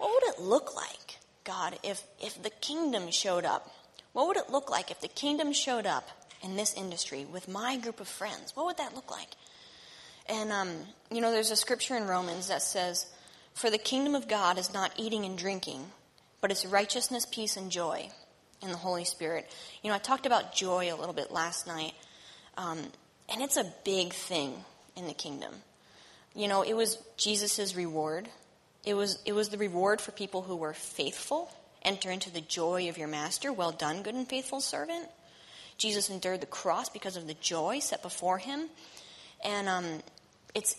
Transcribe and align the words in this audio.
what 0.00 0.10
would 0.14 0.34
it 0.34 0.40
look 0.40 0.74
like, 0.74 1.18
God, 1.44 1.78
if, 1.82 2.02
if 2.22 2.42
the 2.42 2.48
kingdom 2.48 3.10
showed 3.10 3.44
up? 3.44 3.70
What 4.14 4.28
would 4.28 4.38
it 4.38 4.48
look 4.48 4.70
like 4.70 4.90
if 4.90 5.02
the 5.02 5.08
kingdom 5.08 5.52
showed 5.52 5.84
up 5.84 6.08
in 6.42 6.56
this 6.56 6.72
industry 6.72 7.26
with 7.30 7.48
my 7.48 7.76
group 7.76 8.00
of 8.00 8.08
friends? 8.08 8.56
What 8.56 8.64
would 8.64 8.78
that 8.78 8.94
look 8.94 9.10
like? 9.10 9.28
And, 10.26 10.52
um, 10.52 10.70
you 11.10 11.20
know, 11.20 11.30
there's 11.32 11.50
a 11.50 11.56
scripture 11.56 11.96
in 11.98 12.06
Romans 12.06 12.48
that 12.48 12.62
says, 12.62 13.12
For 13.52 13.68
the 13.68 13.76
kingdom 13.76 14.14
of 14.14 14.26
God 14.26 14.56
is 14.56 14.72
not 14.72 14.90
eating 14.96 15.26
and 15.26 15.36
drinking, 15.36 15.84
but 16.40 16.50
it's 16.50 16.64
righteousness, 16.64 17.26
peace, 17.30 17.58
and 17.58 17.70
joy 17.70 18.08
in 18.62 18.70
the 18.70 18.78
Holy 18.78 19.04
Spirit. 19.04 19.50
You 19.82 19.90
know, 19.90 19.96
I 19.96 19.98
talked 19.98 20.24
about 20.24 20.54
joy 20.54 20.90
a 20.90 20.96
little 20.96 21.14
bit 21.14 21.30
last 21.30 21.66
night, 21.66 21.92
um, 22.56 22.78
and 23.28 23.42
it's 23.42 23.58
a 23.58 23.70
big 23.84 24.14
thing 24.14 24.54
in 24.96 25.06
the 25.06 25.12
kingdom. 25.12 25.52
You 26.34 26.48
know, 26.48 26.62
it 26.62 26.74
was 26.74 26.96
Jesus' 27.18 27.76
reward. 27.76 28.30
It 28.84 28.94
was, 28.94 29.18
it 29.24 29.32
was 29.32 29.50
the 29.50 29.58
reward 29.58 30.00
for 30.00 30.12
people 30.12 30.42
who 30.42 30.56
were 30.56 30.72
faithful. 30.72 31.50
Enter 31.82 32.10
into 32.10 32.30
the 32.30 32.40
joy 32.40 32.88
of 32.88 32.98
your 32.98 33.08
master. 33.08 33.52
Well 33.52 33.72
done, 33.72 34.02
good 34.02 34.14
and 34.14 34.28
faithful 34.28 34.60
servant. 34.60 35.06
Jesus 35.78 36.10
endured 36.10 36.40
the 36.40 36.46
cross 36.46 36.88
because 36.88 37.16
of 37.16 37.26
the 37.26 37.34
joy 37.34 37.78
set 37.78 38.02
before 38.02 38.38
him. 38.38 38.68
And 39.42 39.68
um, 39.68 39.86
it's, 40.54 40.76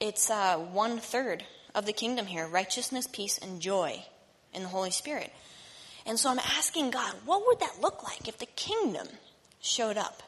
it's 0.00 0.30
uh, 0.30 0.56
one 0.56 0.98
third 0.98 1.44
of 1.74 1.86
the 1.86 1.92
kingdom 1.92 2.26
here 2.26 2.46
righteousness, 2.46 3.06
peace, 3.06 3.38
and 3.38 3.60
joy 3.60 4.02
in 4.52 4.62
the 4.62 4.68
Holy 4.68 4.90
Spirit. 4.90 5.32
And 6.04 6.18
so 6.18 6.30
I'm 6.30 6.38
asking 6.38 6.90
God, 6.90 7.12
what 7.24 7.46
would 7.46 7.60
that 7.60 7.80
look 7.80 8.02
like 8.02 8.28
if 8.28 8.38
the 8.38 8.46
kingdom 8.46 9.06
showed 9.60 9.96
up 9.96 10.22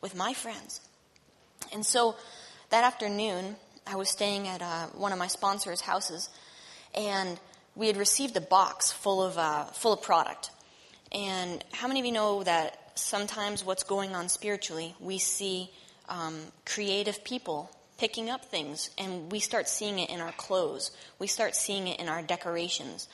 with 0.00 0.14
my 0.14 0.34
friends? 0.34 0.80
And 1.72 1.84
so 1.84 2.16
that 2.70 2.84
afternoon, 2.84 3.56
I 3.86 3.96
was 3.96 4.08
staying 4.08 4.48
at 4.48 4.62
uh, 4.62 4.86
one 4.88 5.12
of 5.12 5.18
my 5.18 5.26
sponsors' 5.26 5.80
houses, 5.80 6.28
and 6.94 7.38
we 7.74 7.86
had 7.86 7.96
received 7.96 8.36
a 8.36 8.40
box 8.40 8.92
full 8.92 9.22
of 9.22 9.38
uh, 9.38 9.64
full 9.64 9.92
of 9.92 10.02
product. 10.02 10.50
And 11.10 11.62
how 11.72 11.88
many 11.88 12.00
of 12.00 12.06
you 12.06 12.12
know 12.12 12.42
that 12.42 12.92
sometimes 12.94 13.64
what's 13.64 13.82
going 13.82 14.14
on 14.14 14.28
spiritually, 14.28 14.94
we 15.00 15.18
see 15.18 15.70
um, 16.08 16.40
creative 16.64 17.24
people 17.24 17.70
picking 17.98 18.30
up 18.30 18.44
things, 18.46 18.90
and 18.98 19.30
we 19.30 19.38
start 19.38 19.68
seeing 19.68 19.98
it 19.98 20.10
in 20.10 20.20
our 20.20 20.32
clothes. 20.32 20.90
We 21.18 21.26
start 21.26 21.54
seeing 21.54 21.88
it 21.88 22.00
in 22.00 22.08
our 22.08 22.22
decorations. 22.22 23.08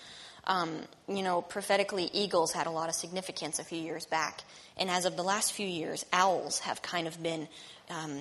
Um, 0.46 0.80
you 1.06 1.22
know, 1.22 1.42
prophetically, 1.42 2.08
eagles 2.12 2.52
had 2.52 2.66
a 2.66 2.70
lot 2.70 2.88
of 2.88 2.94
significance 2.94 3.58
a 3.58 3.64
few 3.64 3.80
years 3.80 4.06
back. 4.06 4.42
And 4.78 4.88
as 4.88 5.04
of 5.04 5.16
the 5.16 5.22
last 5.22 5.52
few 5.52 5.66
years, 5.66 6.06
owls 6.12 6.60
have 6.60 6.80
kind 6.80 7.06
of 7.06 7.22
been 7.22 7.48
um, 7.90 8.20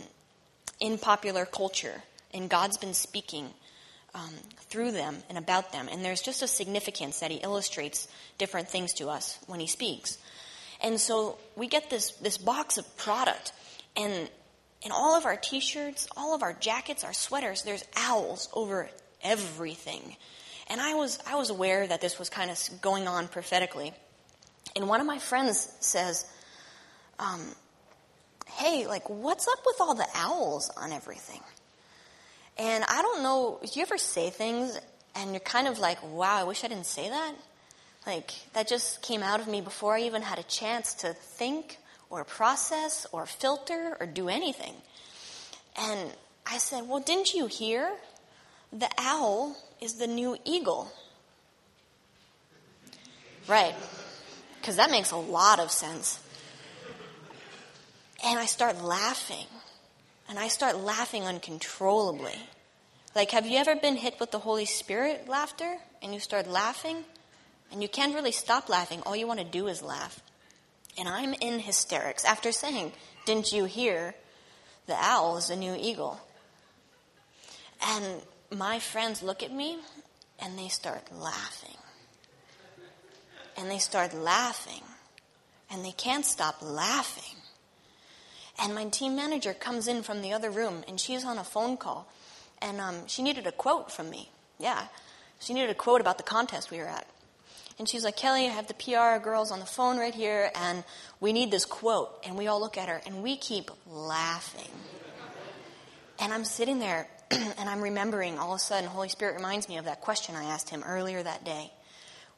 in 0.79 0.97
popular 0.97 1.45
culture, 1.45 2.03
and 2.37 2.49
God's 2.49 2.77
been 2.77 2.93
speaking 2.93 3.49
um, 4.13 4.33
through 4.69 4.91
them 4.91 5.17
and 5.29 5.37
about 5.37 5.71
them. 5.71 5.87
And 5.91 6.03
there's 6.03 6.21
just 6.21 6.41
a 6.41 6.47
significance 6.47 7.19
that 7.19 7.31
He 7.31 7.37
illustrates 7.37 8.07
different 8.37 8.69
things 8.69 8.93
to 8.93 9.09
us 9.09 9.37
when 9.47 9.59
He 9.59 9.67
speaks. 9.67 10.17
And 10.81 10.99
so 10.99 11.37
we 11.55 11.67
get 11.67 11.89
this, 11.89 12.11
this 12.11 12.37
box 12.37 12.77
of 12.77 12.97
product, 12.97 13.51
and 13.95 14.29
in 14.83 14.91
all 14.91 15.15
of 15.17 15.25
our 15.25 15.35
t 15.35 15.59
shirts, 15.59 16.07
all 16.15 16.35
of 16.35 16.43
our 16.43 16.53
jackets, 16.53 17.03
our 17.03 17.13
sweaters, 17.13 17.63
there's 17.63 17.83
owls 17.95 18.49
over 18.53 18.89
everything. 19.23 20.15
And 20.69 20.79
I 20.79 20.93
was, 20.93 21.19
I 21.27 21.35
was 21.35 21.49
aware 21.49 21.87
that 21.87 22.01
this 22.01 22.19
was 22.19 22.29
kind 22.29 22.51
of 22.51 22.81
going 22.81 23.07
on 23.07 23.27
prophetically. 23.27 23.93
And 24.75 24.87
one 24.87 24.99
of 24.99 25.07
my 25.07 25.17
friends 25.17 25.71
says, 25.79 26.25
um, 27.19 27.41
Hey, 28.49 28.87
like, 28.87 29.09
what's 29.09 29.47
up 29.47 29.59
with 29.65 29.81
all 29.81 29.93
the 29.93 30.07
owls 30.15 30.71
on 30.77 30.91
everything? 30.91 31.41
And 32.59 32.83
I 32.85 33.01
don't 33.01 33.21
know, 33.23 33.59
do 33.61 33.69
you 33.73 33.81
ever 33.81 33.97
say 33.97 34.29
things 34.29 34.79
and 35.15 35.31
you're 35.31 35.39
kind 35.39 35.67
of 35.67 35.79
like, 35.79 36.01
wow, 36.03 36.37
I 36.37 36.43
wish 36.43 36.63
I 36.63 36.67
didn't 36.67 36.85
say 36.85 37.09
that? 37.09 37.35
Like, 38.05 38.31
that 38.53 38.67
just 38.67 39.01
came 39.01 39.21
out 39.21 39.39
of 39.39 39.47
me 39.47 39.61
before 39.61 39.95
I 39.95 40.01
even 40.01 40.21
had 40.21 40.39
a 40.39 40.43
chance 40.43 40.93
to 40.95 41.13
think 41.13 41.77
or 42.09 42.23
process 42.23 43.05
or 43.11 43.25
filter 43.25 43.97
or 43.99 44.05
do 44.05 44.29
anything. 44.29 44.73
And 45.77 46.11
I 46.45 46.57
said, 46.57 46.87
well, 46.87 46.99
didn't 46.99 47.33
you 47.33 47.47
hear? 47.47 47.91
The 48.71 48.89
owl 48.97 49.55
is 49.81 49.95
the 49.95 50.07
new 50.07 50.37
eagle. 50.45 50.91
Right. 53.47 53.75
Because 54.59 54.77
that 54.77 54.89
makes 54.89 55.11
a 55.11 55.17
lot 55.17 55.59
of 55.59 55.71
sense. 55.71 56.19
And 58.25 58.39
I 58.39 58.45
start 58.45 58.81
laughing. 58.81 59.45
And 60.29 60.37
I 60.37 60.47
start 60.47 60.77
laughing 60.77 61.23
uncontrollably. 61.23 62.35
Like, 63.15 63.31
have 63.31 63.45
you 63.45 63.57
ever 63.57 63.75
been 63.75 63.95
hit 63.95 64.19
with 64.19 64.31
the 64.31 64.39
Holy 64.39 64.65
Spirit 64.65 65.27
laughter 65.27 65.77
and 66.01 66.13
you 66.13 66.19
start 66.19 66.47
laughing? 66.47 67.03
And 67.71 67.81
you 67.81 67.89
can't 67.89 68.13
really 68.13 68.31
stop 68.31 68.69
laughing. 68.69 69.01
All 69.05 69.15
you 69.15 69.27
want 69.27 69.39
to 69.39 69.45
do 69.45 69.67
is 69.67 69.81
laugh. 69.81 70.21
And 70.97 71.07
I'm 71.07 71.33
in 71.33 71.59
hysterics 71.59 72.25
after 72.25 72.51
saying, 72.51 72.91
Didn't 73.25 73.51
you 73.51 73.65
hear? 73.65 74.15
The 74.87 74.95
owl 74.95 75.37
is 75.37 75.47
the 75.47 75.55
new 75.55 75.75
eagle. 75.77 76.19
And 77.85 78.21
my 78.51 78.79
friends 78.79 79.21
look 79.21 79.43
at 79.43 79.51
me 79.51 79.77
and 80.39 80.57
they 80.57 80.69
start 80.69 81.11
laughing. 81.11 81.77
And 83.57 83.69
they 83.69 83.79
start 83.79 84.13
laughing. 84.13 84.83
And 85.69 85.83
they 85.83 85.91
can't 85.91 86.25
stop 86.25 86.57
laughing. 86.61 87.36
And 88.59 88.73
my 88.73 88.85
team 88.85 89.15
manager 89.15 89.53
comes 89.53 89.87
in 89.87 90.03
from 90.03 90.21
the 90.21 90.33
other 90.33 90.49
room 90.49 90.83
and 90.87 90.99
she's 90.99 91.23
on 91.23 91.37
a 91.37 91.43
phone 91.43 91.77
call. 91.77 92.07
And 92.61 92.81
um, 92.81 93.07
she 93.07 93.21
needed 93.21 93.45
a 93.45 93.51
quote 93.51 93.91
from 93.91 94.09
me. 94.09 94.29
Yeah. 94.59 94.87
She 95.39 95.53
needed 95.53 95.69
a 95.69 95.75
quote 95.75 96.01
about 96.01 96.17
the 96.17 96.23
contest 96.23 96.71
we 96.71 96.79
were 96.79 96.87
at. 96.87 97.07
And 97.79 97.87
she's 97.87 98.03
like, 98.03 98.17
Kelly, 98.17 98.45
I 98.45 98.49
have 98.49 98.67
the 98.67 98.73
PR 98.73 99.23
girls 99.23 99.51
on 99.51 99.59
the 99.59 99.65
phone 99.67 99.99
right 99.99 100.15
here, 100.15 100.49
and 100.55 100.83
we 101.19 101.31
need 101.31 101.51
this 101.51 101.63
quote. 101.63 102.09
And 102.25 102.35
we 102.35 102.47
all 102.47 102.59
look 102.59 102.75
at 102.75 102.89
her, 102.89 102.99
and 103.05 103.21
we 103.21 103.37
keep 103.37 103.69
laughing. 103.85 104.71
And 106.19 106.33
I'm 106.33 106.43
sitting 106.43 106.79
there 106.79 107.07
and 107.31 107.69
I'm 107.69 107.81
remembering 107.81 108.39
all 108.39 108.53
of 108.53 108.57
a 108.57 108.59
sudden, 108.59 108.89
Holy 108.89 109.09
Spirit 109.09 109.35
reminds 109.35 109.67
me 109.67 109.77
of 109.77 109.85
that 109.85 110.01
question 110.01 110.35
I 110.35 110.45
asked 110.45 110.69
him 110.69 110.83
earlier 110.85 111.21
that 111.21 111.43
day. 111.43 111.71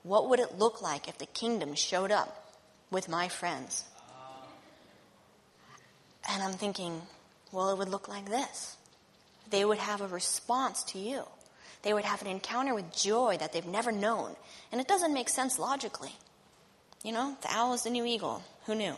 What 0.03 0.29
would 0.29 0.39
it 0.39 0.57
look 0.57 0.81
like 0.81 1.07
if 1.07 1.17
the 1.17 1.25
kingdom 1.27 1.75
showed 1.75 2.11
up 2.11 2.53
with 2.89 3.07
my 3.07 3.27
friends? 3.27 3.85
And 6.29 6.43
I'm 6.43 6.53
thinking, 6.53 7.01
well, 7.51 7.71
it 7.71 7.77
would 7.77 7.89
look 7.89 8.07
like 8.07 8.29
this. 8.29 8.77
They 9.49 9.65
would 9.65 9.79
have 9.79 10.01
a 10.01 10.07
response 10.07 10.83
to 10.85 10.99
you. 10.99 11.23
They 11.81 11.93
would 11.93 12.05
have 12.05 12.21
an 12.21 12.27
encounter 12.27 12.75
with 12.75 12.95
joy 12.95 13.37
that 13.39 13.53
they've 13.53 13.65
never 13.65 13.91
known. 13.91 14.35
And 14.71 14.79
it 14.79 14.87
doesn't 14.87 15.13
make 15.13 15.29
sense 15.29 15.57
logically. 15.57 16.11
You 17.03 17.13
know, 17.13 17.37
the 17.41 17.51
owl 17.51 17.73
is 17.73 17.83
the 17.83 17.89
new 17.89 18.05
eagle. 18.05 18.43
Who 18.65 18.75
knew? 18.75 18.95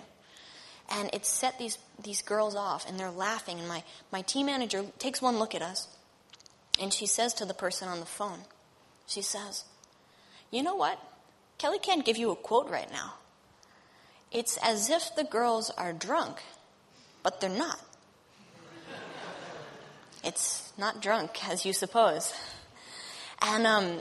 and 0.92 1.10
it 1.14 1.26
set 1.26 1.58
these, 1.58 1.78
these 2.04 2.22
girls 2.22 2.56
off 2.56 2.88
and 2.88 3.00
they're 3.00 3.12
laughing 3.12 3.60
and 3.60 3.68
my, 3.68 3.84
my 4.12 4.22
team 4.22 4.48
manager 4.48 4.84
takes 5.00 5.22
one 5.22 5.40
look 5.40 5.56
at 5.56 5.62
us 5.62 5.88
and 6.80 6.94
she 6.94 7.06
says 7.06 7.34
to 7.34 7.46
the 7.46 7.54
person 7.54 7.88
on 7.88 8.00
the 8.00 8.06
phone 8.06 8.40
she 9.08 9.22
says 9.22 9.64
you 10.52 10.62
know 10.62 10.76
what 10.76 11.00
kelly 11.58 11.80
can't 11.80 12.06
give 12.06 12.18
you 12.18 12.32
a 12.32 12.36
quote 12.36 12.70
right 12.70 12.92
now 12.92 13.14
it's 14.32 14.58
as 14.58 14.90
if 14.90 15.16
the 15.16 15.24
girls 15.24 15.70
are 15.72 15.94
drunk 15.94 16.44
but 17.24 17.42
they're 17.42 17.50
not 17.50 17.80
it's 20.24 20.72
not 20.78 21.02
drunk 21.02 21.48
as 21.50 21.66
you 21.66 21.74
suppose 21.74 22.34
and 23.42 23.66
um, 23.66 24.00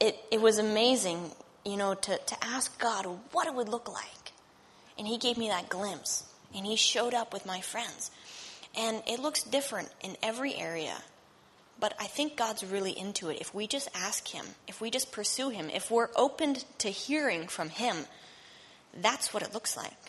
it, 0.00 0.16
it 0.30 0.40
was 0.40 0.58
amazing 0.58 1.30
you 1.64 1.76
know 1.76 1.94
to, 1.94 2.16
to 2.18 2.44
ask 2.44 2.78
god 2.80 3.06
what 3.32 3.46
it 3.46 3.54
would 3.54 3.68
look 3.68 3.88
like 3.92 4.26
and 4.98 5.06
he 5.06 5.18
gave 5.18 5.36
me 5.36 5.48
that 5.48 5.68
glimpse. 5.68 6.24
And 6.54 6.64
he 6.64 6.76
showed 6.76 7.14
up 7.14 7.32
with 7.32 7.44
my 7.44 7.60
friends. 7.60 8.10
And 8.76 9.02
it 9.06 9.20
looks 9.20 9.42
different 9.42 9.90
in 10.02 10.16
every 10.22 10.54
area. 10.54 10.96
But 11.78 11.94
I 12.00 12.06
think 12.06 12.36
God's 12.36 12.64
really 12.64 12.98
into 12.98 13.28
it. 13.28 13.40
If 13.40 13.54
we 13.54 13.66
just 13.66 13.88
ask 13.94 14.26
Him, 14.28 14.46
if 14.66 14.80
we 14.80 14.90
just 14.90 15.12
pursue 15.12 15.50
Him, 15.50 15.68
if 15.68 15.90
we're 15.90 16.08
open 16.16 16.56
to 16.78 16.88
hearing 16.88 17.48
from 17.48 17.68
Him, 17.68 17.96
that's 18.94 19.34
what 19.34 19.42
it 19.42 19.52
looks 19.52 19.76
like. 19.76 20.05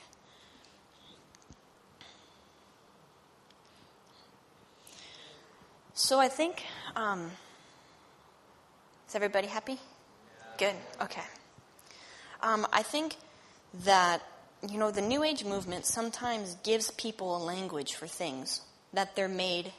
So 6.00 6.20
I 6.20 6.28
think, 6.28 6.64
um, 6.96 7.32
is 9.08 9.16
everybody 9.16 9.48
happy? 9.48 9.80
Good, 10.60 10.76
okay. 11.02 11.24
Um, 12.40 12.68
I 12.72 12.84
think 12.84 13.16
that 13.84 14.22
you 14.70 14.78
know, 14.78 14.92
the 14.92 15.02
New 15.02 15.24
Age 15.24 15.44
movement 15.44 15.88
sometimes 15.88 16.56
gives 16.64 16.92
people 16.92 17.36
a 17.36 17.42
language 17.44 17.96
for 17.96 18.06
things 18.06 18.62
that 18.94 19.16
they're 19.16 19.28
made 19.28 19.74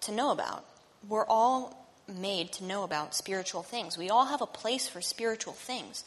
to 0.00 0.12
know 0.12 0.30
about. 0.30 0.64
We're 1.06 1.26
all 1.26 1.86
made 2.08 2.52
to 2.52 2.64
know 2.64 2.82
about 2.82 3.14
spiritual 3.14 3.62
things. 3.62 3.98
We 3.98 4.08
all 4.08 4.24
have 4.24 4.40
a 4.40 4.46
place 4.46 4.88
for 4.88 5.02
spiritual 5.02 5.52
things. 5.52 6.02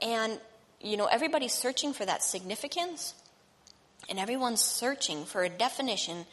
And, 0.00 0.40
you 0.80 0.96
know, 0.96 1.06
everybody's 1.06 1.52
searching 1.52 1.92
for 1.92 2.06
that 2.06 2.22
significance, 2.22 3.12
and 4.08 4.18
everyone's 4.18 4.64
searching 4.64 5.26
for 5.26 5.44
a 5.44 5.50
definition 5.50 6.24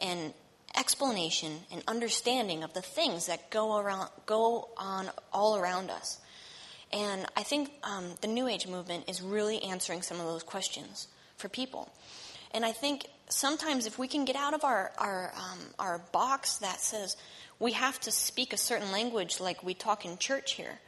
and, 0.00 0.34
explanation 0.76 1.52
and 1.70 1.82
understanding 1.86 2.62
of 2.62 2.72
the 2.72 2.82
things 2.82 3.26
that 3.26 3.50
go 3.50 3.78
around 3.78 4.08
go 4.26 4.68
on 4.76 5.10
all 5.32 5.56
around 5.56 5.90
us. 5.90 6.18
And 6.92 7.26
I 7.36 7.42
think 7.42 7.70
um, 7.82 8.04
the 8.20 8.28
New 8.28 8.48
Age 8.48 8.66
movement 8.66 9.08
is 9.08 9.22
really 9.22 9.62
answering 9.62 10.02
some 10.02 10.20
of 10.20 10.26
those 10.26 10.42
questions 10.42 11.08
for 11.36 11.48
people. 11.48 11.90
And 12.52 12.64
I 12.64 12.72
think 12.72 13.06
sometimes 13.28 13.86
if 13.86 13.98
we 13.98 14.08
can 14.08 14.24
get 14.24 14.36
out 14.36 14.54
of 14.54 14.64
our 14.64 14.92
our 14.98 15.32
um, 15.36 15.58
our 15.78 15.98
box 16.12 16.58
that 16.58 16.80
says 16.80 17.16
we 17.58 17.72
have 17.72 17.98
to 18.00 18.10
speak 18.10 18.52
a 18.52 18.58
certain 18.58 18.92
language 18.92 19.40
like 19.40 19.62
we 19.62 19.74
talk 19.74 20.04
in 20.04 20.18
church 20.18 20.52
here, 20.52 20.78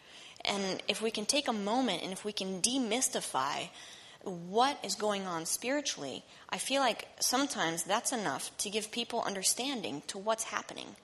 and 0.44 0.82
if 0.88 1.00
we 1.00 1.10
can 1.10 1.24
take 1.24 1.48
a 1.48 1.52
moment 1.52 2.02
and 2.02 2.12
if 2.12 2.24
we 2.24 2.32
can 2.32 2.60
demystify 2.60 3.68
what 4.24 4.78
is 4.84 4.94
going 4.94 5.26
on 5.26 5.46
spiritually, 5.46 6.24
I 6.48 6.58
feel 6.58 6.80
like 6.80 7.08
sometimes 7.20 7.84
that's 7.84 8.12
enough 8.12 8.56
to 8.58 8.70
give 8.70 8.90
people 8.90 9.22
understanding 9.22 10.02
to 10.08 10.18
what's 10.18 10.44
happening. 10.44 10.96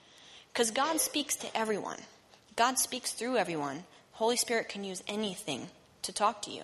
Because 0.52 0.70
God 0.70 1.00
speaks 1.00 1.37
to 1.37 1.56
everyone, 1.56 1.99
God 2.56 2.78
speaks 2.78 3.12
through 3.12 3.37
everyone. 3.37 3.84
Holy 4.12 4.37
Spirit 4.37 4.69
can 4.69 4.84
use 4.84 5.02
anything 5.08 5.69
to 6.02 6.12
talk 6.12 6.43
to 6.43 6.50
you. 6.50 6.62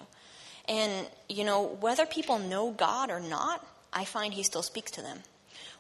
And, 0.68 1.08
you 1.28 1.44
know, 1.44 1.62
whether 1.80 2.04
people 2.04 2.38
know 2.38 2.70
God 2.70 3.10
or 3.10 3.20
not, 3.20 3.66
I 3.92 4.04
find 4.04 4.34
He 4.34 4.42
still 4.42 4.62
speaks 4.62 4.90
to 4.92 5.02
them. 5.02 5.20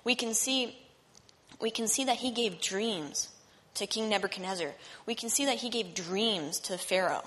We 0.04 0.14
can 0.14 0.32
see, 0.32 0.78
we 1.60 1.70
can 1.70 1.88
see 1.88 2.04
that 2.04 2.16
He 2.16 2.30
gave 2.30 2.60
dreams 2.60 3.28
to 3.74 3.86
King 3.86 4.08
Nebuchadnezzar. 4.08 4.70
We 5.04 5.14
can 5.14 5.28
see 5.28 5.44
that 5.46 5.58
He 5.58 5.68
gave 5.68 5.94
dreams 5.94 6.60
to 6.60 6.78
Pharaoh. 6.78 7.24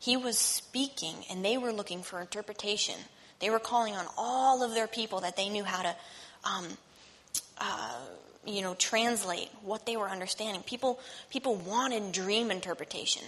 He 0.00 0.16
was 0.16 0.38
speaking, 0.38 1.14
and 1.30 1.44
they 1.44 1.58
were 1.58 1.72
looking 1.72 2.02
for 2.02 2.20
interpretation. 2.20 2.94
They 3.38 3.50
were 3.50 3.58
calling 3.58 3.94
on 3.94 4.06
all 4.16 4.62
of 4.62 4.74
their 4.74 4.86
people 4.86 5.20
that 5.20 5.36
they 5.36 5.48
knew 5.48 5.64
how 5.64 5.82
to, 5.82 5.96
um, 6.44 6.66
uh, 7.58 7.96
you 8.46 8.62
know, 8.62 8.74
translate 8.74 9.50
what 9.62 9.84
they 9.84 9.96
were 9.96 10.08
understanding. 10.08 10.62
People, 10.62 10.98
people 11.30 11.54
wanted 11.54 12.12
dream 12.12 12.50
interpretation, 12.50 13.22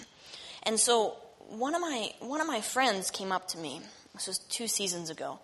and 0.63 0.81
so 0.81 1.17
one 1.49 1.75
of 1.75 1.83
my 1.83 2.11
one 2.21 2.41
of 2.41 2.47
my 2.47 2.63
friends 2.63 3.11
came 3.11 3.33
up 3.33 3.49
to 3.49 3.59
me. 3.59 3.81
This 4.15 4.27
was 4.27 4.39
two 4.39 4.67
seasons 4.67 5.11
ago, 5.11 5.39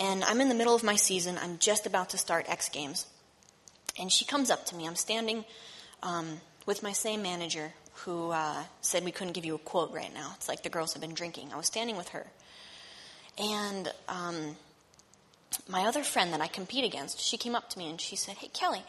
and 0.00 0.24
I'm 0.24 0.40
in 0.40 0.48
the 0.48 0.54
middle 0.54 0.74
of 0.74 0.82
my 0.82 0.96
season. 0.96 1.38
I'm 1.42 1.58
just 1.58 1.86
about 1.86 2.10
to 2.10 2.18
start 2.18 2.46
X 2.48 2.70
Games, 2.70 3.06
and 3.98 4.10
she 4.10 4.24
comes 4.24 4.50
up 4.50 4.64
to 4.66 4.76
me. 4.76 4.86
I'm 4.86 4.96
standing 4.96 5.44
um, 6.02 6.40
with 6.66 6.82
my 6.82 6.92
same 6.92 7.22
manager 7.22 7.72
who 8.04 8.30
uh, 8.30 8.62
said 8.80 9.04
we 9.04 9.12
couldn't 9.12 9.32
give 9.32 9.44
you 9.44 9.54
a 9.54 9.58
quote 9.58 9.92
right 9.92 10.12
now. 10.12 10.32
It's 10.36 10.48
like 10.48 10.62
the 10.62 10.68
girls 10.68 10.92
have 10.94 11.02
been 11.02 11.14
drinking. 11.14 11.50
I 11.52 11.56
was 11.56 11.66
standing 11.66 11.96
with 11.96 12.08
her. 12.10 12.26
And 13.38 13.92
um, 14.08 14.56
my 15.68 15.82
other 15.82 16.02
friend 16.02 16.32
that 16.32 16.40
I 16.40 16.48
compete 16.48 16.84
against, 16.84 17.20
she 17.20 17.36
came 17.36 17.54
up 17.54 17.70
to 17.70 17.78
me 17.78 17.88
and 17.88 18.00
she 18.00 18.16
said, 18.16 18.36
Hey, 18.36 18.48
Kelly, 18.48 18.82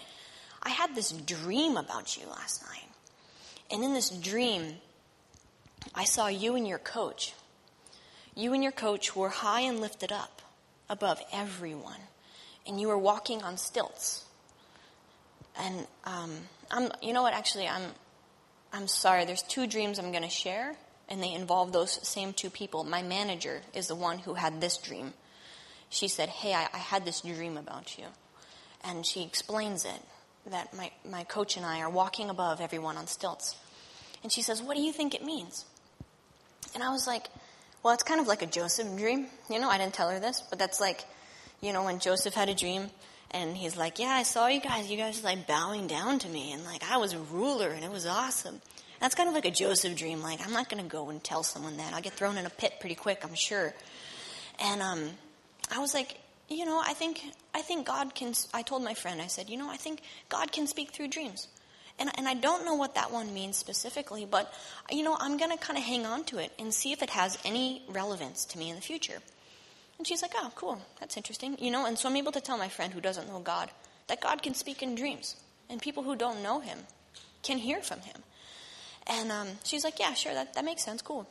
I 0.61 0.69
had 0.69 0.95
this 0.95 1.11
dream 1.11 1.77
about 1.77 2.17
you 2.17 2.27
last 2.27 2.63
night. 2.65 2.89
And 3.71 3.83
in 3.83 3.93
this 3.93 4.09
dream, 4.09 4.75
I 5.95 6.05
saw 6.05 6.27
you 6.27 6.55
and 6.55 6.67
your 6.67 6.79
coach. 6.79 7.33
You 8.35 8.53
and 8.53 8.63
your 8.63 8.71
coach 8.71 9.15
were 9.15 9.29
high 9.29 9.61
and 9.61 9.79
lifted 9.79 10.11
up 10.11 10.41
above 10.89 11.21
everyone, 11.31 11.99
and 12.67 12.79
you 12.79 12.87
were 12.87 12.97
walking 12.97 13.43
on 13.43 13.57
stilts. 13.57 14.25
And 15.59 15.87
um, 16.05 16.31
I'm, 16.71 16.91
you 17.01 17.13
know 17.13 17.21
what? 17.21 17.33
Actually, 17.33 17.67
I'm, 17.67 17.83
I'm 18.71 18.87
sorry, 18.87 19.25
there's 19.25 19.43
two 19.43 19.67
dreams 19.67 19.99
I'm 19.99 20.11
going 20.11 20.23
to 20.23 20.29
share, 20.29 20.75
and 21.09 21.21
they 21.21 21.33
involve 21.33 21.71
those 21.71 22.05
same 22.07 22.33
two 22.33 22.49
people. 22.49 22.83
My 22.83 23.01
manager 23.01 23.61
is 23.73 23.87
the 23.87 23.95
one 23.95 24.19
who 24.19 24.33
had 24.33 24.61
this 24.61 24.77
dream. 24.77 25.13
She 25.89 26.07
said, 26.07 26.29
Hey, 26.29 26.53
I, 26.53 26.67
I 26.73 26.77
had 26.77 27.05
this 27.05 27.21
dream 27.21 27.57
about 27.57 27.97
you. 27.97 28.05
And 28.83 29.05
she 29.05 29.23
explains 29.23 29.85
it 29.85 30.01
that 30.49 30.75
my, 30.75 30.91
my 31.09 31.23
coach 31.23 31.55
and 31.55 31.65
I 31.65 31.81
are 31.81 31.89
walking 31.89 32.29
above 32.29 32.59
everyone 32.59 32.97
on 32.97 33.07
stilts. 33.07 33.55
And 34.23 34.31
she 34.31 34.41
says, 34.41 34.61
What 34.61 34.75
do 34.75 34.81
you 34.81 34.91
think 34.91 35.13
it 35.13 35.23
means? 35.23 35.65
And 36.73 36.81
I 36.81 36.89
was 36.89 37.05
like, 37.05 37.27
Well, 37.83 37.93
it's 37.93 38.03
kind 38.03 38.19
of 38.19 38.27
like 38.27 38.41
a 38.41 38.47
Joseph 38.47 38.97
dream. 38.97 39.27
You 39.49 39.59
know, 39.59 39.69
I 39.69 39.77
didn't 39.77 39.93
tell 39.93 40.09
her 40.09 40.19
this, 40.19 40.41
but 40.41 40.57
that's 40.57 40.81
like, 40.81 41.03
you 41.61 41.73
know, 41.73 41.83
when 41.83 41.99
Joseph 41.99 42.33
had 42.33 42.49
a 42.49 42.55
dream 42.55 42.89
and 43.33 43.57
he's 43.57 43.75
like, 43.75 43.99
Yeah, 43.99 44.09
I 44.09 44.23
saw 44.23 44.47
you 44.47 44.61
guys. 44.61 44.89
You 44.89 44.97
guys 44.97 45.23
like 45.23 45.47
bowing 45.47 45.87
down 45.87 46.19
to 46.19 46.29
me. 46.29 46.51
And 46.51 46.63
like, 46.63 46.83
I 46.89 46.97
was 46.97 47.13
a 47.13 47.19
ruler 47.19 47.69
and 47.69 47.83
it 47.83 47.91
was 47.91 48.05
awesome. 48.05 48.61
That's 48.99 49.15
kind 49.15 49.27
of 49.27 49.35
like 49.35 49.45
a 49.45 49.51
Joseph 49.51 49.97
dream. 49.97 50.21
Like, 50.21 50.45
I'm 50.45 50.53
not 50.53 50.69
going 50.69 50.81
to 50.81 50.89
go 50.89 51.09
and 51.09 51.21
tell 51.21 51.43
someone 51.43 51.77
that. 51.77 51.93
I'll 51.93 52.01
get 52.01 52.13
thrown 52.13 52.37
in 52.37 52.45
a 52.45 52.49
pit 52.49 52.75
pretty 52.79 52.95
quick, 52.95 53.25
I'm 53.25 53.35
sure. 53.35 53.73
And 54.59 54.81
um, 54.81 55.09
I 55.69 55.79
was 55.79 55.93
like, 55.93 56.17
you 56.49 56.65
know, 56.65 56.81
I 56.85 56.93
think 56.93 57.21
I 57.53 57.61
think 57.61 57.87
God 57.87 58.15
can. 58.15 58.33
I 58.53 58.61
told 58.61 58.83
my 58.83 58.93
friend, 58.93 59.21
I 59.21 59.27
said, 59.27 59.49
you 59.49 59.57
know, 59.57 59.69
I 59.69 59.77
think 59.77 60.01
God 60.29 60.51
can 60.51 60.67
speak 60.67 60.91
through 60.91 61.09
dreams. 61.09 61.47
And, 61.99 62.09
and 62.17 62.27
I 62.27 62.33
don't 62.33 62.65
know 62.65 62.73
what 62.73 62.95
that 62.95 63.11
one 63.11 63.33
means 63.33 63.55
specifically, 63.55 64.25
but, 64.25 64.51
you 64.89 65.03
know, 65.03 65.15
I'm 65.19 65.37
going 65.37 65.51
to 65.51 65.57
kind 65.57 65.77
of 65.77 65.83
hang 65.83 66.07
on 66.07 66.23
to 66.25 66.39
it 66.39 66.51
and 66.57 66.73
see 66.73 66.91
if 66.91 67.03
it 67.03 67.11
has 67.11 67.37
any 67.45 67.83
relevance 67.87 68.45
to 68.45 68.57
me 68.57 68.69
in 68.69 68.75
the 68.75 68.81
future. 68.81 69.19
And 70.03 70.07
she's 70.09 70.21
like, 70.21 70.33
oh, 70.35 70.51
cool, 70.55 70.81
that's 70.99 71.15
interesting. 71.15 71.55
You 71.59 71.71
know, 71.71 71.85
and 71.85 71.97
so 71.97 72.09
I'm 72.09 72.17
able 72.17 72.33
to 72.33 72.41
tell 72.41 72.57
my 72.57 72.67
friend 72.67 72.91
who 72.91 72.99
doesn't 72.99 73.29
know 73.29 73.39
God 73.39 73.69
that 74.07 74.19
God 74.19 74.43
can 74.43 74.53
speak 74.53 74.83
in 74.83 74.95
dreams. 74.95 75.37
And 75.69 75.81
people 75.81 76.03
who 76.03 76.17
don't 76.17 76.43
know 76.43 76.59
him 76.59 76.79
can 77.41 77.57
hear 77.57 77.81
from 77.81 78.01
him. 78.01 78.17
And 79.07 79.31
um, 79.31 79.47
she's 79.63 79.85
like, 79.85 79.99
yeah, 79.99 80.13
sure, 80.13 80.33
that, 80.33 80.55
that 80.55 80.65
makes 80.65 80.83
sense, 80.83 81.01
cool. 81.01 81.25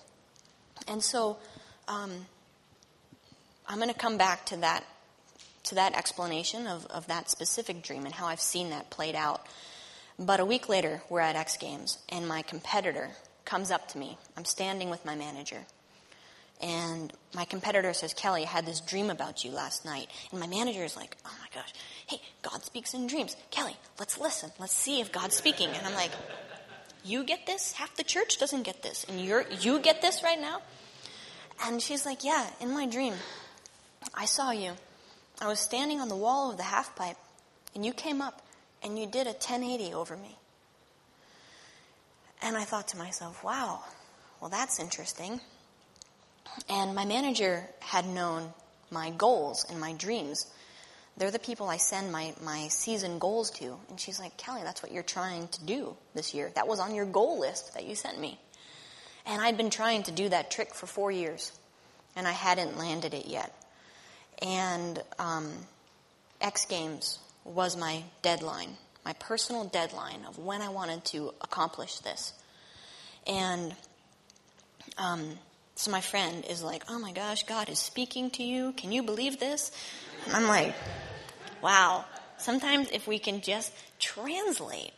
And 0.89 1.03
so 1.03 1.37
um, 1.87 2.25
I'm 3.69 3.77
going 3.77 3.93
to 3.93 3.95
come 3.95 4.17
back 4.17 4.47
to 4.47 4.57
that 4.57 4.85
to 5.65 5.75
that 5.75 5.95
explanation 5.95 6.67
of, 6.67 6.87
of 6.87 7.07
that 7.09 7.29
specific 7.29 7.83
dream 7.83 8.07
and 8.07 8.15
how 8.15 8.25
I've 8.25 8.41
seen 8.41 8.71
that 8.71 8.89
played 8.89 9.15
out. 9.15 9.47
But 10.19 10.41
a 10.41 10.47
week 10.47 10.71
later, 10.71 11.03
we're 11.11 11.21
at 11.21 11.37
X 11.37 11.59
Games, 11.59 11.99
and 12.09 12.27
my 12.27 12.41
competitor 12.41 13.11
comes 13.45 13.71
up 13.71 13.89
to 13.89 13.99
me. 13.99 14.17
I'm 14.35 14.47
standing 14.47 14.89
with 14.89 15.05
my 15.05 15.15
manager, 15.15 15.67
and 16.63 17.13
my 17.35 17.45
competitor 17.45 17.93
says, 17.93 18.15
Kelly, 18.15 18.45
I 18.45 18.49
had 18.49 18.65
this 18.67 18.81
dream 18.81 19.11
about 19.11 19.45
you 19.45 19.51
last 19.51 19.85
night. 19.85 20.09
And 20.31 20.39
my 20.39 20.47
manager 20.47 20.85
is 20.85 20.97
like, 20.97 21.17
oh 21.27 21.35
my 21.41 21.49
gosh, 21.53 21.73
hey, 22.07 22.21
God 22.43 22.63
speaks 22.63 22.95
in 22.95 23.09
dreams. 23.09 23.37
Kelly, 23.51 23.77
let's 23.99 24.19
listen. 24.19 24.51
Let's 24.61 24.73
see 24.73 25.01
if 25.01 25.11
God's 25.11 25.35
speaking. 25.35 25.69
And 25.69 25.85
I'm 25.85 25.95
like, 25.95 26.13
you 27.05 27.25
get 27.25 27.47
this? 27.47 27.73
Half 27.73 27.97
the 27.97 28.05
church 28.05 28.39
doesn't 28.39 28.63
get 28.63 28.83
this. 28.83 29.05
And 29.09 29.21
you're, 29.21 29.45
you 29.61 29.81
get 29.81 30.03
this 30.03 30.23
right 30.23 30.41
now? 30.41 30.63
And 31.65 31.83
she's 31.83 32.07
like, 32.07 32.23
yeah, 32.23 32.47
in 32.61 32.73
my 32.73 32.87
dream, 32.87 33.15
I 34.15 34.27
saw 34.27 34.53
you. 34.53 34.73
I 35.41 35.49
was 35.49 35.59
standing 35.59 36.01
on 36.01 36.09
the 36.09 36.17
wall 36.17 36.53
of 36.53 36.57
the 36.57 36.63
half 36.63 36.95
pipe, 36.95 37.17
and 37.75 37.85
you 37.85 37.93
came 37.93 38.21
up 38.21 38.43
and 38.83 38.99
you 38.99 39.07
did 39.07 39.27
a 39.27 39.31
1080 39.31 39.95
over 39.95 40.17
me. 40.17 40.37
And 42.41 42.57
I 42.57 42.65
thought 42.65 42.89
to 42.89 42.97
myself, 42.97 43.43
wow, 43.43 43.81
well, 44.41 44.51
that's 44.51 44.79
interesting. 44.81 45.41
And 46.69 46.95
my 46.95 47.05
manager 47.05 47.65
had 47.81 48.07
known 48.07 48.53
my 48.91 49.11
goals 49.11 49.65
and 49.69 49.81
my 49.81 49.93
dreams. 49.95 50.47
They're 51.17 51.31
the 51.31 51.39
people 51.39 51.69
I 51.69 51.77
send 51.77 52.13
my, 52.13 52.35
my 52.43 52.69
season 52.69 53.19
goals 53.19 53.51
to. 53.53 53.77
And 53.89 53.99
she's 53.99 54.19
like, 54.19 54.37
Kelly, 54.37 54.63
that's 54.63 54.83
what 54.83 54.93
you're 54.93 55.03
trying 55.03 55.49
to 55.49 55.65
do 55.65 55.97
this 56.15 56.35
year. 56.35 56.51
That 56.55 56.69
was 56.69 56.81
on 56.81 56.95
your 56.95 57.07
goal 57.07 57.41
list 57.41 57.75
that 57.75 57.85
you 57.85 57.95
sent 57.95 58.21
me. 58.21 58.39
And 59.27 59.41
I'd 59.41 59.57
been 59.57 59.71
trying 59.71 60.03
to 60.05 60.13
do 60.13 60.29
that 60.29 60.51
trick 60.51 60.75
for 60.75 60.87
four 60.87 61.13
years, 61.13 61.53
and 62.17 62.27
I 62.27 62.33
hadn't 62.33 62.77
landed 62.77 63.15
it 63.15 63.27
yet. 63.27 63.55
And 64.41 65.01
um, 65.19 65.53
X 66.41 66.67
Games 66.67 67.19
was 67.45 67.77
my 67.77 68.03
deadline, 68.23 68.77
my 69.05 69.13
personal 69.15 69.65
deadline 69.65 70.25
of 70.29 70.39
when 70.39 70.61
I 70.61 70.71
wanted 70.71 71.05
to 71.07 71.33
accomplish 71.41 71.99
this. 71.99 72.33
And 73.27 73.75
um, 74.99 75.39
so 75.75 75.91
my 75.91 76.01
friend 76.01 76.45
is 76.49 76.63
like, 76.63 76.85
oh 76.89 76.99
my 76.99 77.13
gosh, 77.13 77.45
God 77.45 77.69
is 77.69 77.79
speaking 77.79 78.31
to 78.33 78.43
you. 78.43 78.73
Can 78.73 78.93
you 78.93 79.03
believe 79.03 79.41
this? 79.41 79.73
And 80.27 80.35
I'm 80.37 80.47
like, 80.47 80.75
wow. 81.63 82.05
Sometimes 82.39 82.91
if 82.91 83.07
we 83.07 83.19
can 83.19 83.41
just 83.41 83.73
translate, 83.99 84.93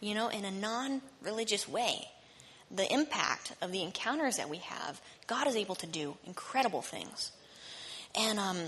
you 0.00 0.14
know, 0.14 0.28
in 0.28 0.44
a 0.44 0.50
non 0.50 1.02
religious 1.22 1.68
way, 1.68 2.08
the 2.70 2.90
impact 2.92 3.52
of 3.60 3.72
the 3.72 3.82
encounters 3.82 4.36
that 4.36 4.48
we 4.48 4.58
have, 4.58 5.00
God 5.26 5.46
is 5.46 5.56
able 5.56 5.74
to 5.76 5.86
do 5.86 6.16
incredible 6.26 6.82
things. 6.82 7.32
And 8.14 8.38
um, 8.38 8.58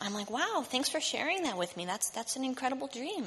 I'm 0.00 0.14
like, 0.14 0.30
wow, 0.30 0.64
thanks 0.66 0.88
for 0.88 1.00
sharing 1.00 1.42
that 1.44 1.56
with 1.56 1.76
me. 1.76 1.86
That's, 1.86 2.10
that's 2.10 2.36
an 2.36 2.44
incredible 2.44 2.88
dream. 2.88 3.24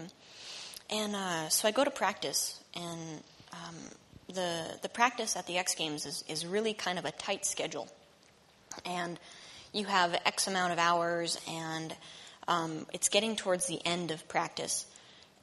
And 0.90 1.16
uh, 1.16 1.50
so 1.50 1.68
I 1.68 1.72
go 1.72 1.84
to 1.84 1.92
practice, 1.92 2.60
and 2.76 3.22
um, 3.54 3.76
the 4.34 4.78
the 4.82 4.90
practice 4.90 5.36
at 5.36 5.48
the 5.48 5.58
X 5.58 5.76
Games 5.76 6.06
is, 6.06 6.24
is 6.28 6.46
really 6.46 6.74
kind 6.74 7.00
of 7.00 7.06
a 7.06 7.12
tight 7.12 7.46
schedule, 7.46 7.88
and 8.86 9.20
you 9.74 9.86
have 9.86 10.14
X 10.26 10.48
amount 10.48 10.74
of 10.74 10.80
hours, 10.80 11.40
and 11.48 11.96
um, 12.48 12.86
it's 12.94 13.10
getting 13.10 13.36
towards 13.36 13.68
the 13.68 13.80
end 13.86 14.12
of 14.12 14.28
practice, 14.28 14.86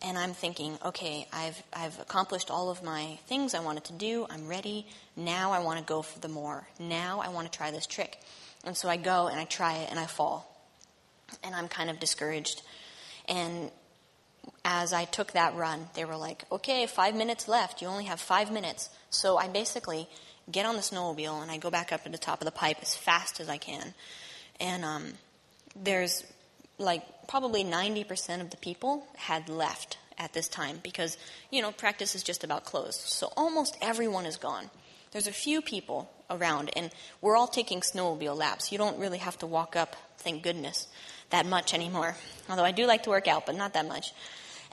and 0.02 0.16
I'm 0.16 0.32
thinking, 0.34 0.78
okay, 0.84 1.26
I've 1.32 1.62
I've 1.72 1.98
accomplished 2.00 2.50
all 2.50 2.70
of 2.70 2.82
my 2.82 3.18
things 3.26 3.54
I 3.54 3.60
wanted 3.60 3.84
to 3.84 3.92
do. 3.92 4.26
I'm 4.30 4.48
ready. 4.48 4.86
Now 5.16 5.52
I 5.52 5.60
want 5.60 5.78
to 5.78 5.84
go 5.84 6.02
for 6.02 6.18
the 6.20 6.28
more. 6.28 6.66
Now 6.78 7.20
I 7.20 7.28
want 7.28 7.50
to 7.50 7.56
try 7.56 7.70
this 7.70 7.86
trick, 7.86 8.18
and 8.64 8.76
so 8.76 8.88
I 8.88 8.96
go 8.96 9.26
and 9.26 9.40
I 9.40 9.44
try 9.44 9.78
it 9.78 9.90
and 9.90 9.98
I 9.98 10.06
fall, 10.06 10.46
and 11.42 11.54
I'm 11.54 11.68
kind 11.68 11.90
of 11.90 11.98
discouraged, 11.98 12.62
and 13.28 13.70
as 14.64 14.92
I 14.92 15.04
took 15.04 15.32
that 15.32 15.54
run, 15.54 15.88
they 15.94 16.04
were 16.04 16.16
like, 16.16 16.44
okay, 16.50 16.86
five 16.86 17.14
minutes 17.14 17.48
left. 17.48 17.80
You 17.80 17.88
only 17.88 18.04
have 18.04 18.20
five 18.20 18.50
minutes. 18.50 18.90
So 19.10 19.36
I 19.36 19.48
basically 19.48 20.08
get 20.50 20.66
on 20.66 20.76
the 20.76 20.82
snowmobile 20.82 21.42
and 21.42 21.50
I 21.50 21.58
go 21.58 21.70
back 21.70 21.92
up 21.92 22.04
to 22.04 22.10
the 22.10 22.18
top 22.18 22.40
of 22.40 22.44
the 22.44 22.52
pipe 22.52 22.78
as 22.82 22.94
fast 22.94 23.40
as 23.40 23.48
I 23.48 23.58
can. 23.58 23.94
And 24.60 24.84
um, 24.84 25.12
there's 25.74 26.24
like 26.78 27.02
probably 27.28 27.64
90% 27.64 28.40
of 28.40 28.50
the 28.50 28.56
people 28.56 29.06
had 29.16 29.48
left 29.48 29.98
at 30.18 30.32
this 30.32 30.48
time 30.48 30.80
because, 30.82 31.16
you 31.50 31.62
know, 31.62 31.72
practice 31.72 32.14
is 32.14 32.22
just 32.22 32.44
about 32.44 32.64
closed. 32.64 33.00
So 33.00 33.32
almost 33.36 33.76
everyone 33.80 34.26
is 34.26 34.36
gone. 34.36 34.70
There's 35.12 35.26
a 35.26 35.32
few 35.32 35.62
people 35.62 36.10
around, 36.28 36.70
and 36.76 36.90
we're 37.20 37.36
all 37.36 37.46
taking 37.46 37.80
snowmobile 37.80 38.36
laps. 38.36 38.72
You 38.72 38.78
don't 38.78 38.98
really 38.98 39.18
have 39.18 39.38
to 39.38 39.46
walk 39.46 39.76
up, 39.76 39.96
thank 40.18 40.42
goodness, 40.42 40.88
that 41.30 41.46
much 41.46 41.74
anymore. 41.74 42.16
Although 42.48 42.64
I 42.64 42.72
do 42.72 42.86
like 42.86 43.04
to 43.04 43.10
work 43.10 43.28
out, 43.28 43.46
but 43.46 43.54
not 43.54 43.74
that 43.74 43.86
much. 43.86 44.12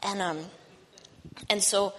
And 0.02 0.22
um, 0.22 0.46
and 1.50 1.64
so 1.64 1.94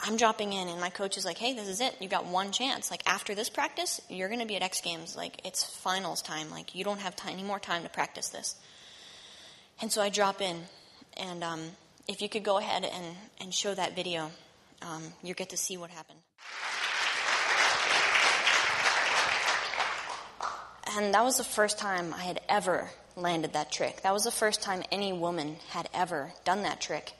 I'm 0.00 0.16
dropping 0.16 0.52
in, 0.52 0.68
and 0.68 0.80
my 0.80 0.90
coach 0.90 1.16
is 1.16 1.24
like, 1.24 1.38
"Hey, 1.38 1.54
this 1.54 1.68
is 1.68 1.80
it. 1.80 1.96
You 2.00 2.08
got 2.08 2.26
one 2.26 2.52
chance. 2.52 2.90
Like 2.90 3.02
after 3.06 3.34
this 3.34 3.48
practice, 3.48 4.00
you're 4.08 4.28
going 4.28 4.40
to 4.40 4.46
be 4.46 4.56
at 4.56 4.62
X 4.62 4.80
Games. 4.80 5.16
Like 5.16 5.40
it's 5.44 5.64
finals 5.64 6.22
time. 6.22 6.50
Like 6.50 6.74
you 6.74 6.84
don't 6.84 7.00
have 7.00 7.16
time, 7.16 7.34
any 7.34 7.42
more 7.42 7.58
time 7.58 7.82
to 7.82 7.88
practice 7.88 8.28
this." 8.28 8.56
And 9.80 9.90
so 9.90 10.02
I 10.02 10.08
drop 10.08 10.40
in, 10.40 10.56
and 11.16 11.42
um, 11.42 11.62
if 12.06 12.22
you 12.22 12.28
could 12.28 12.44
go 12.44 12.58
ahead 12.58 12.84
and, 12.84 13.16
and 13.40 13.52
show 13.52 13.74
that 13.74 13.96
video, 13.96 14.30
um, 14.82 15.02
you 15.22 15.34
get 15.34 15.50
to 15.50 15.56
see 15.56 15.76
what 15.76 15.90
happened. 15.90 16.18
And 20.96 21.12
that 21.12 21.24
was 21.24 21.38
the 21.38 21.44
first 21.44 21.78
time 21.78 22.14
I 22.14 22.22
had 22.22 22.40
ever 22.48 22.88
landed 23.16 23.52
that 23.52 23.70
trick. 23.70 24.02
That 24.02 24.12
was 24.12 24.24
the 24.24 24.30
first 24.30 24.62
time 24.62 24.82
any 24.90 25.12
woman 25.12 25.56
had 25.70 25.88
ever 25.94 26.32
done 26.44 26.62
that 26.62 26.80
trick. 26.80 27.12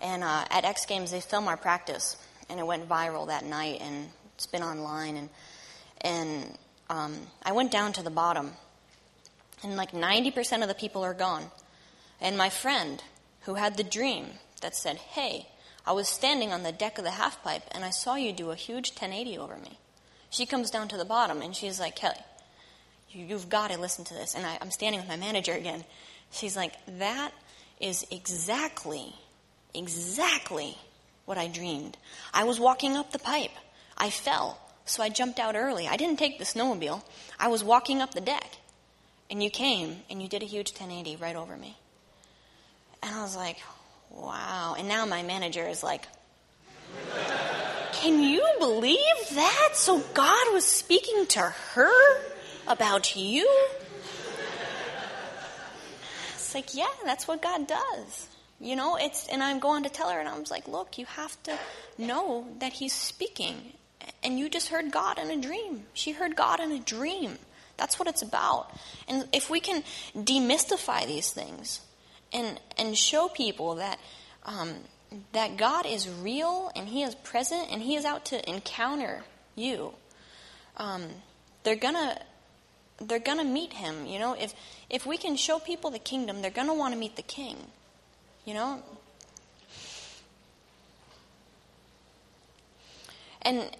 And 0.00 0.24
uh, 0.24 0.44
at 0.50 0.64
X 0.64 0.86
Games, 0.86 1.10
they 1.10 1.20
film 1.20 1.48
our 1.48 1.56
practice, 1.56 2.16
and 2.48 2.58
it 2.58 2.66
went 2.66 2.88
viral 2.88 3.26
that 3.28 3.44
night, 3.44 3.80
and 3.80 4.08
it's 4.34 4.46
been 4.46 4.62
online. 4.62 5.16
And 5.16 5.28
and 6.00 6.58
um, 6.88 7.18
I 7.42 7.52
went 7.52 7.70
down 7.70 7.92
to 7.94 8.02
the 8.02 8.10
bottom, 8.10 8.52
and 9.62 9.76
like 9.76 9.92
90% 9.92 10.62
of 10.62 10.68
the 10.68 10.74
people 10.74 11.04
are 11.04 11.14
gone. 11.14 11.44
And 12.20 12.38
my 12.38 12.48
friend, 12.48 13.02
who 13.42 13.54
had 13.54 13.76
the 13.76 13.84
dream 13.84 14.26
that 14.62 14.74
said, 14.74 14.96
"Hey, 14.96 15.48
I 15.86 15.92
was 15.92 16.08
standing 16.08 16.52
on 16.52 16.62
the 16.62 16.72
deck 16.72 16.96
of 16.98 17.04
the 17.04 17.12
half 17.12 17.42
pipe, 17.42 17.62
and 17.72 17.84
I 17.84 17.90
saw 17.90 18.14
you 18.14 18.32
do 18.32 18.50
a 18.50 18.56
huge 18.56 18.90
1080 18.90 19.38
over 19.38 19.56
me." 19.56 19.78
She 20.30 20.46
comes 20.46 20.70
down 20.70 20.88
to 20.88 20.96
the 20.96 21.04
bottom, 21.04 21.42
and 21.42 21.54
she's 21.54 21.80
like, 21.80 21.96
"Kelly." 21.96 22.16
You've 23.12 23.48
got 23.48 23.70
to 23.70 23.78
listen 23.78 24.04
to 24.06 24.14
this. 24.14 24.34
And 24.34 24.46
I, 24.46 24.58
I'm 24.60 24.70
standing 24.70 25.00
with 25.00 25.08
my 25.08 25.16
manager 25.16 25.52
again. 25.52 25.84
She's 26.30 26.56
like, 26.56 26.72
That 26.98 27.32
is 27.80 28.06
exactly, 28.10 29.14
exactly 29.74 30.76
what 31.24 31.38
I 31.38 31.48
dreamed. 31.48 31.96
I 32.32 32.44
was 32.44 32.60
walking 32.60 32.96
up 32.96 33.12
the 33.12 33.18
pipe. 33.18 33.50
I 33.96 34.10
fell, 34.10 34.58
so 34.84 35.02
I 35.02 35.08
jumped 35.08 35.38
out 35.38 35.56
early. 35.56 35.86
I 35.86 35.96
didn't 35.96 36.18
take 36.18 36.38
the 36.38 36.44
snowmobile. 36.44 37.02
I 37.38 37.48
was 37.48 37.62
walking 37.62 38.00
up 38.00 38.14
the 38.14 38.20
deck. 38.20 38.56
And 39.30 39.42
you 39.42 39.50
came 39.50 39.98
and 40.10 40.20
you 40.20 40.28
did 40.28 40.42
a 40.42 40.46
huge 40.46 40.72
1080 40.72 41.16
right 41.16 41.36
over 41.36 41.56
me. 41.56 41.76
And 43.02 43.14
I 43.14 43.22
was 43.22 43.36
like, 43.36 43.58
wow. 44.10 44.74
And 44.76 44.88
now 44.88 45.06
my 45.06 45.22
manager 45.22 45.66
is 45.66 45.82
like, 45.82 46.06
can 47.92 48.22
you 48.22 48.44
believe 48.58 48.98
that? 49.34 49.70
So 49.74 50.00
God 50.14 50.52
was 50.52 50.64
speaking 50.64 51.26
to 51.26 51.40
her? 51.40 52.29
About 52.66 53.16
you? 53.16 53.48
It's 56.34 56.54
like, 56.54 56.74
yeah, 56.74 56.88
that's 57.04 57.28
what 57.28 57.40
God 57.40 57.68
does. 57.68 58.28
You 58.58 58.74
know, 58.74 58.96
it's, 58.96 59.28
and 59.28 59.40
I'm 59.40 59.60
going 59.60 59.84
to 59.84 59.88
tell 59.88 60.10
her, 60.10 60.18
and 60.18 60.28
I 60.28 60.36
was 60.38 60.50
like, 60.50 60.66
look, 60.66 60.98
you 60.98 61.06
have 61.06 61.40
to 61.44 61.56
know 61.96 62.46
that 62.58 62.72
He's 62.72 62.92
speaking. 62.92 63.72
And 64.24 64.38
you 64.38 64.50
just 64.50 64.68
heard 64.68 64.90
God 64.90 65.18
in 65.18 65.30
a 65.30 65.40
dream. 65.40 65.84
She 65.94 66.12
heard 66.12 66.34
God 66.34 66.58
in 66.58 66.72
a 66.72 66.80
dream. 66.80 67.38
That's 67.76 67.98
what 67.98 68.08
it's 68.08 68.22
about. 68.22 68.70
And 69.06 69.28
if 69.32 69.48
we 69.48 69.60
can 69.60 69.84
demystify 70.16 71.06
these 71.06 71.30
things 71.30 71.80
and, 72.32 72.60
and 72.76 72.98
show 72.98 73.28
people 73.28 73.76
that, 73.76 74.00
um, 74.44 74.74
that 75.32 75.56
God 75.56 75.86
is 75.86 76.08
real 76.08 76.70
and 76.74 76.88
He 76.88 77.02
is 77.02 77.14
present 77.14 77.68
and 77.70 77.80
He 77.80 77.94
is 77.94 78.04
out 78.04 78.26
to 78.26 78.50
encounter 78.50 79.22
you, 79.54 79.94
um, 80.76 81.04
they're 81.62 81.76
going 81.76 81.94
to 81.94 82.18
they're 83.00 83.18
going 83.18 83.38
to 83.38 83.44
meet 83.44 83.72
him. 83.72 84.06
You 84.06 84.18
know, 84.18 84.34
if 84.34 84.54
if 84.88 85.06
we 85.06 85.16
can 85.16 85.36
show 85.36 85.58
people 85.58 85.90
the 85.90 85.98
kingdom, 85.98 86.42
they're 86.42 86.50
going 86.50 86.68
to 86.68 86.74
want 86.74 86.94
to 86.94 87.00
meet 87.00 87.16
the 87.16 87.22
king. 87.22 87.56
You 88.44 88.54
know? 88.54 88.82
And 93.42 93.70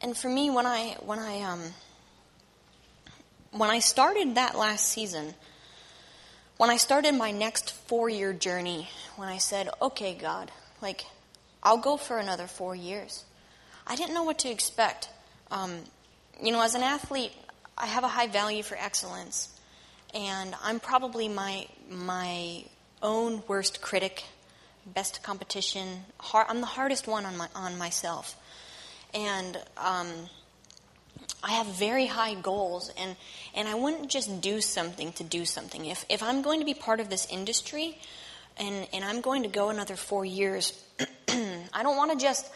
and 0.00 0.16
for 0.16 0.28
me 0.28 0.50
when 0.50 0.66
I 0.66 0.96
when 1.00 1.18
I 1.18 1.42
um 1.42 1.62
when 3.52 3.70
I 3.70 3.78
started 3.78 4.34
that 4.34 4.56
last 4.56 4.86
season, 4.86 5.34
when 6.56 6.68
I 6.68 6.76
started 6.76 7.14
my 7.14 7.30
next 7.30 7.72
4-year 7.88 8.34
journey, 8.34 8.88
when 9.16 9.28
I 9.28 9.38
said, 9.38 9.70
"Okay, 9.80 10.14
God, 10.14 10.50
like 10.82 11.06
I'll 11.62 11.78
go 11.78 11.96
for 11.96 12.18
another 12.18 12.46
4 12.46 12.74
years." 12.74 13.24
I 13.86 13.94
didn't 13.94 14.14
know 14.14 14.24
what 14.24 14.40
to 14.40 14.50
expect. 14.50 15.08
Um, 15.50 15.84
you 16.42 16.50
know, 16.50 16.60
as 16.60 16.74
an 16.74 16.82
athlete, 16.82 17.32
I 17.78 17.86
have 17.86 18.04
a 18.04 18.08
high 18.08 18.26
value 18.26 18.62
for 18.62 18.76
excellence, 18.76 19.50
and 20.14 20.54
I'm 20.62 20.80
probably 20.80 21.28
my 21.28 21.66
my 21.90 22.64
own 23.02 23.42
worst 23.46 23.82
critic, 23.82 24.24
best 24.86 25.22
competition. 25.22 26.04
Hard, 26.18 26.46
I'm 26.48 26.60
the 26.60 26.66
hardest 26.66 27.06
one 27.06 27.26
on 27.26 27.36
my 27.36 27.48
on 27.54 27.76
myself, 27.76 28.34
and 29.12 29.58
um, 29.76 30.08
I 31.42 31.52
have 31.52 31.66
very 31.66 32.06
high 32.06 32.34
goals, 32.34 32.90
and 32.96 33.14
and 33.54 33.68
I 33.68 33.74
wouldn't 33.74 34.10
just 34.10 34.40
do 34.40 34.62
something 34.62 35.12
to 35.12 35.24
do 35.24 35.44
something. 35.44 35.84
If 35.84 36.06
if 36.08 36.22
I'm 36.22 36.40
going 36.40 36.60
to 36.60 36.66
be 36.66 36.74
part 36.74 36.98
of 36.98 37.10
this 37.10 37.26
industry, 37.30 37.98
and 38.56 38.88
and 38.94 39.04
I'm 39.04 39.20
going 39.20 39.42
to 39.42 39.50
go 39.50 39.68
another 39.68 39.96
four 39.96 40.24
years, 40.24 40.72
I 41.28 41.82
don't 41.82 41.96
want 41.98 42.12
to 42.12 42.18
just 42.18 42.50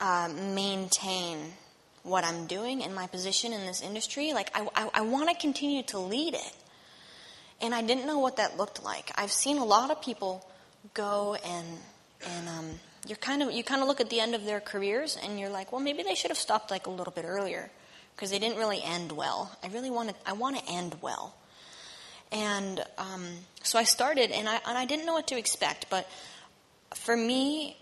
uh, 0.00 0.28
maintain 0.28 1.54
what 2.08 2.24
I'm 2.24 2.46
doing 2.46 2.82
and 2.82 2.94
my 2.94 3.06
position 3.06 3.52
in 3.52 3.66
this 3.66 3.82
industry. 3.82 4.32
Like, 4.32 4.50
I, 4.54 4.66
I, 4.74 4.90
I 4.94 5.00
want 5.02 5.28
to 5.30 5.36
continue 5.36 5.82
to 5.84 5.98
lead 5.98 6.34
it. 6.34 6.56
And 7.60 7.74
I 7.74 7.82
didn't 7.82 8.06
know 8.06 8.18
what 8.18 8.36
that 8.36 8.56
looked 8.56 8.84
like. 8.84 9.10
I've 9.16 9.32
seen 9.32 9.58
a 9.58 9.64
lot 9.64 9.90
of 9.90 10.00
people 10.00 10.46
go 10.94 11.36
and, 11.44 11.66
and, 12.24 12.48
um, 12.48 12.70
you're 13.06 13.16
kind 13.16 13.42
of, 13.42 13.50
you 13.52 13.64
kind 13.64 13.82
of 13.82 13.88
look 13.88 14.00
at 14.00 14.10
the 14.10 14.20
end 14.20 14.34
of 14.34 14.44
their 14.44 14.60
careers 14.60 15.18
and 15.22 15.40
you're 15.40 15.48
like, 15.48 15.72
well, 15.72 15.80
maybe 15.80 16.02
they 16.02 16.14
should 16.14 16.30
have 16.30 16.38
stopped 16.38 16.70
like 16.70 16.86
a 16.86 16.90
little 16.90 17.12
bit 17.12 17.24
earlier 17.24 17.70
because 18.14 18.30
they 18.30 18.38
didn't 18.38 18.58
really 18.58 18.82
end 18.82 19.12
well. 19.12 19.56
I 19.62 19.68
really 19.68 19.90
want 19.90 20.10
to, 20.10 20.14
I 20.26 20.32
want 20.32 20.58
to 20.58 20.72
end 20.72 20.96
well. 21.00 21.34
And, 22.30 22.84
um, 22.98 23.26
so 23.62 23.78
I 23.78 23.84
started 23.84 24.30
and 24.30 24.48
I, 24.48 24.60
and 24.66 24.76
I 24.76 24.84
didn't 24.84 25.06
know 25.06 25.14
what 25.14 25.28
to 25.28 25.38
expect, 25.38 25.86
but 25.90 26.08
for 26.94 27.16
me, 27.16 27.76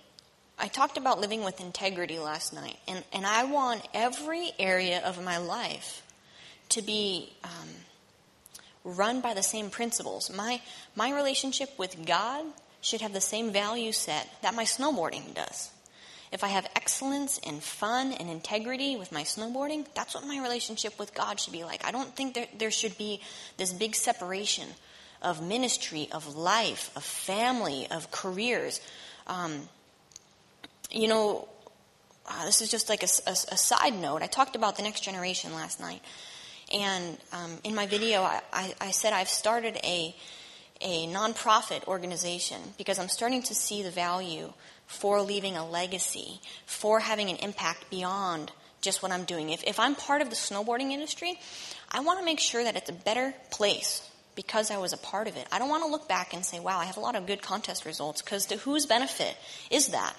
I 0.58 0.68
talked 0.68 0.96
about 0.96 1.20
living 1.20 1.44
with 1.44 1.60
integrity 1.60 2.18
last 2.18 2.54
night, 2.54 2.78
and, 2.88 3.04
and 3.12 3.26
I 3.26 3.44
want 3.44 3.86
every 3.92 4.52
area 4.58 5.02
of 5.04 5.22
my 5.22 5.36
life 5.36 6.02
to 6.70 6.82
be 6.82 7.32
um, 7.44 7.68
run 8.84 9.20
by 9.20 9.34
the 9.34 9.42
same 9.42 9.68
principles. 9.68 10.30
My, 10.34 10.60
my 10.94 11.14
relationship 11.14 11.78
with 11.78 12.06
God 12.06 12.44
should 12.80 13.02
have 13.02 13.12
the 13.12 13.20
same 13.20 13.52
value 13.52 13.92
set 13.92 14.28
that 14.42 14.54
my 14.54 14.64
snowboarding 14.64 15.34
does. 15.34 15.70
If 16.32 16.42
I 16.42 16.48
have 16.48 16.68
excellence 16.74 17.38
and 17.46 17.62
fun 17.62 18.12
and 18.12 18.28
integrity 18.28 18.96
with 18.96 19.12
my 19.12 19.22
snowboarding, 19.22 19.86
that's 19.94 20.14
what 20.14 20.26
my 20.26 20.40
relationship 20.40 20.98
with 20.98 21.14
God 21.14 21.38
should 21.38 21.52
be 21.52 21.64
like. 21.64 21.84
I 21.86 21.92
don't 21.92 22.16
think 22.16 22.34
there, 22.34 22.48
there 22.58 22.70
should 22.70 22.96
be 22.98 23.20
this 23.58 23.72
big 23.72 23.94
separation 23.94 24.68
of 25.22 25.46
ministry, 25.46 26.08
of 26.12 26.36
life, 26.36 26.90
of 26.96 27.04
family, 27.04 27.86
of 27.90 28.10
careers. 28.10 28.80
Um, 29.26 29.68
you 30.90 31.08
know, 31.08 31.48
uh, 32.28 32.44
this 32.44 32.60
is 32.60 32.70
just 32.70 32.88
like 32.88 33.02
a, 33.02 33.08
a, 33.26 33.30
a, 33.30 33.56
side 33.56 33.94
note. 33.94 34.22
I 34.22 34.26
talked 34.26 34.56
about 34.56 34.76
the 34.76 34.82
next 34.82 35.02
generation 35.02 35.54
last 35.54 35.80
night. 35.80 36.02
And 36.74 37.18
um, 37.32 37.58
in 37.62 37.74
my 37.74 37.86
video, 37.86 38.22
I, 38.22 38.40
I, 38.52 38.74
I, 38.80 38.90
said 38.90 39.12
I've 39.12 39.28
started 39.28 39.76
a, 39.84 40.14
a 40.80 41.06
nonprofit 41.06 41.84
organization 41.86 42.60
because 42.76 42.98
I'm 42.98 43.08
starting 43.08 43.42
to 43.44 43.54
see 43.54 43.82
the 43.82 43.90
value 43.90 44.52
for 44.86 45.22
leaving 45.22 45.56
a 45.56 45.68
legacy, 45.68 46.40
for 46.64 46.98
having 46.98 47.30
an 47.30 47.36
impact 47.36 47.90
beyond 47.90 48.50
just 48.80 49.02
what 49.02 49.12
I'm 49.12 49.24
doing. 49.24 49.50
If, 49.50 49.62
if 49.64 49.78
I'm 49.78 49.94
part 49.94 50.22
of 50.22 50.30
the 50.30 50.36
snowboarding 50.36 50.90
industry, 50.90 51.38
I 51.90 52.00
want 52.00 52.18
to 52.18 52.24
make 52.24 52.40
sure 52.40 52.64
that 52.64 52.76
it's 52.76 52.90
a 52.90 52.94
better 52.94 53.34
place 53.50 54.08
because 54.34 54.70
I 54.70 54.78
was 54.78 54.92
a 54.92 54.98
part 54.98 55.28
of 55.28 55.36
it. 55.36 55.46
I 55.50 55.58
don't 55.58 55.68
want 55.68 55.84
to 55.84 55.90
look 55.90 56.08
back 56.08 56.34
and 56.34 56.44
say, 56.44 56.60
wow, 56.60 56.78
I 56.78 56.84
have 56.84 56.96
a 56.96 57.00
lot 57.00 57.16
of 57.16 57.26
good 57.26 57.42
contest 57.42 57.84
results 57.84 58.22
because 58.22 58.46
to 58.46 58.56
whose 58.56 58.86
benefit 58.86 59.36
is 59.70 59.88
that? 59.88 60.14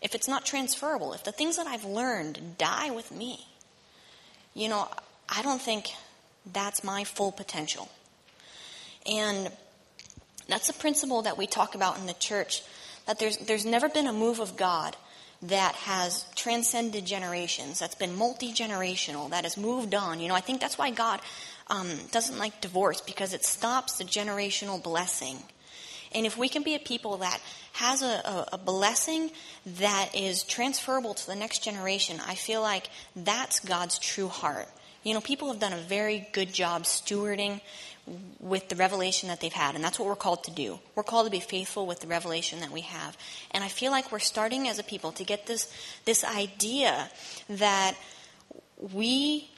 If 0.00 0.14
it's 0.14 0.28
not 0.28 0.44
transferable, 0.44 1.12
if 1.12 1.24
the 1.24 1.32
things 1.32 1.56
that 1.56 1.66
I've 1.66 1.84
learned 1.84 2.56
die 2.58 2.90
with 2.90 3.10
me, 3.10 3.46
you 4.54 4.68
know, 4.68 4.88
I 5.28 5.42
don't 5.42 5.60
think 5.60 5.86
that's 6.52 6.84
my 6.84 7.04
full 7.04 7.32
potential. 7.32 7.88
And 9.06 9.50
that's 10.48 10.68
a 10.68 10.74
principle 10.74 11.22
that 11.22 11.36
we 11.36 11.46
talk 11.46 11.74
about 11.74 11.98
in 11.98 12.06
the 12.06 12.14
church 12.14 12.62
that 13.06 13.18
there's, 13.18 13.38
there's 13.38 13.64
never 13.64 13.88
been 13.88 14.06
a 14.06 14.12
move 14.12 14.40
of 14.40 14.56
God 14.56 14.96
that 15.42 15.74
has 15.76 16.24
transcended 16.34 17.06
generations, 17.06 17.78
that's 17.78 17.94
been 17.94 18.16
multi 18.16 18.52
generational, 18.52 19.30
that 19.30 19.44
has 19.44 19.56
moved 19.56 19.94
on. 19.94 20.20
You 20.20 20.28
know, 20.28 20.34
I 20.34 20.40
think 20.40 20.60
that's 20.60 20.76
why 20.76 20.90
God 20.90 21.20
um, 21.68 21.88
doesn't 22.10 22.38
like 22.38 22.60
divorce 22.60 23.00
because 23.00 23.34
it 23.34 23.44
stops 23.44 23.98
the 23.98 24.04
generational 24.04 24.82
blessing. 24.82 25.38
And 26.12 26.26
if 26.26 26.36
we 26.36 26.48
can 26.48 26.62
be 26.62 26.74
a 26.74 26.78
people 26.78 27.18
that 27.18 27.40
has 27.72 28.02
a, 28.02 28.06
a, 28.06 28.48
a, 28.54 28.58
blessing 28.58 29.30
that 29.78 30.14
is 30.14 30.42
transferable 30.42 31.14
to 31.14 31.26
the 31.26 31.36
next 31.36 31.62
generation, 31.62 32.20
I 32.26 32.34
feel 32.34 32.62
like 32.62 32.88
that's 33.14 33.60
God's 33.60 33.98
true 33.98 34.28
heart. 34.28 34.68
You 35.04 35.14
know, 35.14 35.20
people 35.20 35.48
have 35.50 35.60
done 35.60 35.72
a 35.72 35.78
very 35.78 36.28
good 36.32 36.52
job 36.52 36.84
stewarding 36.84 37.60
with 38.40 38.68
the 38.68 38.76
revelation 38.76 39.28
that 39.28 39.40
they've 39.40 39.52
had, 39.52 39.74
and 39.74 39.84
that's 39.84 39.98
what 39.98 40.08
we're 40.08 40.16
called 40.16 40.44
to 40.44 40.50
do. 40.50 40.78
We're 40.94 41.02
called 41.02 41.26
to 41.26 41.30
be 41.30 41.40
faithful 41.40 41.86
with 41.86 42.00
the 42.00 42.06
revelation 42.06 42.60
that 42.60 42.70
we 42.70 42.80
have. 42.82 43.16
And 43.50 43.62
I 43.62 43.68
feel 43.68 43.90
like 43.90 44.10
we're 44.10 44.18
starting 44.18 44.68
as 44.68 44.78
a 44.78 44.82
people 44.82 45.12
to 45.12 45.24
get 45.24 45.46
this, 45.46 45.72
this 46.04 46.24
idea 46.24 47.10
that 47.50 47.96
we 48.92 49.50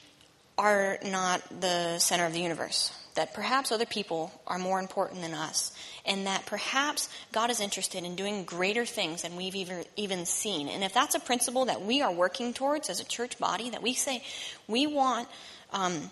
are 0.57 0.99
not 1.03 1.41
the 1.61 1.97
center 1.99 2.25
of 2.25 2.33
the 2.33 2.39
universe, 2.39 2.91
that 3.15 3.33
perhaps 3.33 3.71
other 3.71 3.85
people 3.85 4.31
are 4.47 4.57
more 4.57 4.79
important 4.79 5.21
than 5.21 5.33
us, 5.33 5.71
and 6.05 6.27
that 6.27 6.45
perhaps 6.45 7.09
God 7.31 7.49
is 7.49 7.59
interested 7.59 8.03
in 8.03 8.15
doing 8.15 8.43
greater 8.43 8.85
things 8.85 9.21
than 9.21 9.35
we've 9.35 9.55
even, 9.55 9.83
even 9.95 10.25
seen. 10.25 10.67
And 10.67 10.83
if 10.83 10.93
that's 10.93 11.15
a 11.15 11.19
principle 11.19 11.65
that 11.65 11.81
we 11.81 12.01
are 12.01 12.11
working 12.11 12.53
towards 12.53 12.89
as 12.89 12.99
a 12.99 13.05
church 13.05 13.37
body, 13.37 13.69
that 13.69 13.81
we 13.81 13.93
say 13.93 14.23
we 14.67 14.87
want. 14.87 15.27
Um, 15.71 16.11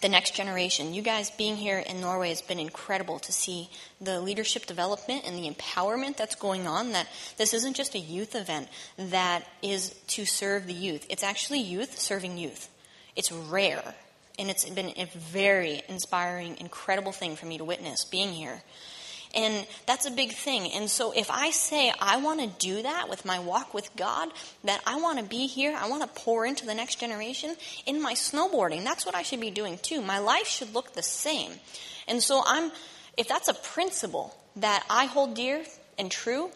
the 0.00 0.08
next 0.08 0.34
generation. 0.34 0.94
You 0.94 1.02
guys 1.02 1.30
being 1.30 1.56
here 1.56 1.78
in 1.78 2.00
Norway 2.00 2.28
has 2.28 2.42
been 2.42 2.58
incredible 2.58 3.18
to 3.20 3.32
see 3.32 3.68
the 4.00 4.20
leadership 4.20 4.66
development 4.66 5.24
and 5.26 5.36
the 5.36 5.50
empowerment 5.50 6.16
that's 6.16 6.34
going 6.34 6.66
on. 6.66 6.92
That 6.92 7.08
this 7.36 7.54
isn't 7.54 7.74
just 7.74 7.94
a 7.94 7.98
youth 7.98 8.34
event 8.34 8.68
that 8.96 9.44
is 9.62 9.94
to 10.08 10.24
serve 10.24 10.66
the 10.66 10.72
youth, 10.72 11.06
it's 11.08 11.22
actually 11.22 11.60
youth 11.60 11.98
serving 11.98 12.38
youth. 12.38 12.68
It's 13.16 13.32
rare, 13.32 13.94
and 14.38 14.50
it's 14.50 14.68
been 14.68 14.92
a 14.96 15.08
very 15.14 15.82
inspiring, 15.88 16.56
incredible 16.58 17.12
thing 17.12 17.36
for 17.36 17.46
me 17.46 17.58
to 17.58 17.64
witness 17.64 18.04
being 18.04 18.32
here. 18.32 18.62
And 19.34 19.66
that's 19.86 20.06
a 20.06 20.10
big 20.10 20.32
thing. 20.32 20.72
And 20.72 20.88
so 20.88 21.12
if 21.12 21.30
I 21.30 21.50
say 21.50 21.92
I 22.00 22.16
want 22.16 22.40
to 22.40 22.66
do 22.66 22.82
that 22.82 23.10
with 23.10 23.24
my 23.24 23.38
walk 23.38 23.74
with 23.74 23.94
God, 23.94 24.30
that 24.64 24.80
I 24.86 25.00
want 25.00 25.18
to 25.18 25.24
be 25.24 25.46
here, 25.46 25.76
I 25.76 25.88
want 25.88 26.02
to 26.02 26.20
pour 26.22 26.46
into 26.46 26.64
the 26.64 26.74
next 26.74 26.98
generation 26.98 27.54
in 27.84 28.00
my 28.00 28.14
snowboarding, 28.14 28.84
that's 28.84 29.04
what 29.04 29.14
I 29.14 29.22
should 29.22 29.40
be 29.40 29.50
doing 29.50 29.78
too. 29.78 30.00
My 30.00 30.18
life 30.18 30.46
should 30.46 30.74
look 30.74 30.94
the 30.94 31.02
same. 31.02 31.52
And 32.06 32.22
so 32.22 32.42
I'm, 32.46 32.72
if 33.16 33.28
that's 33.28 33.48
a 33.48 33.54
principle 33.54 34.34
that 34.56 34.84
I 34.88 35.04
hold 35.04 35.34
dear 35.34 35.64
and 35.98 36.10
true, 36.10 36.50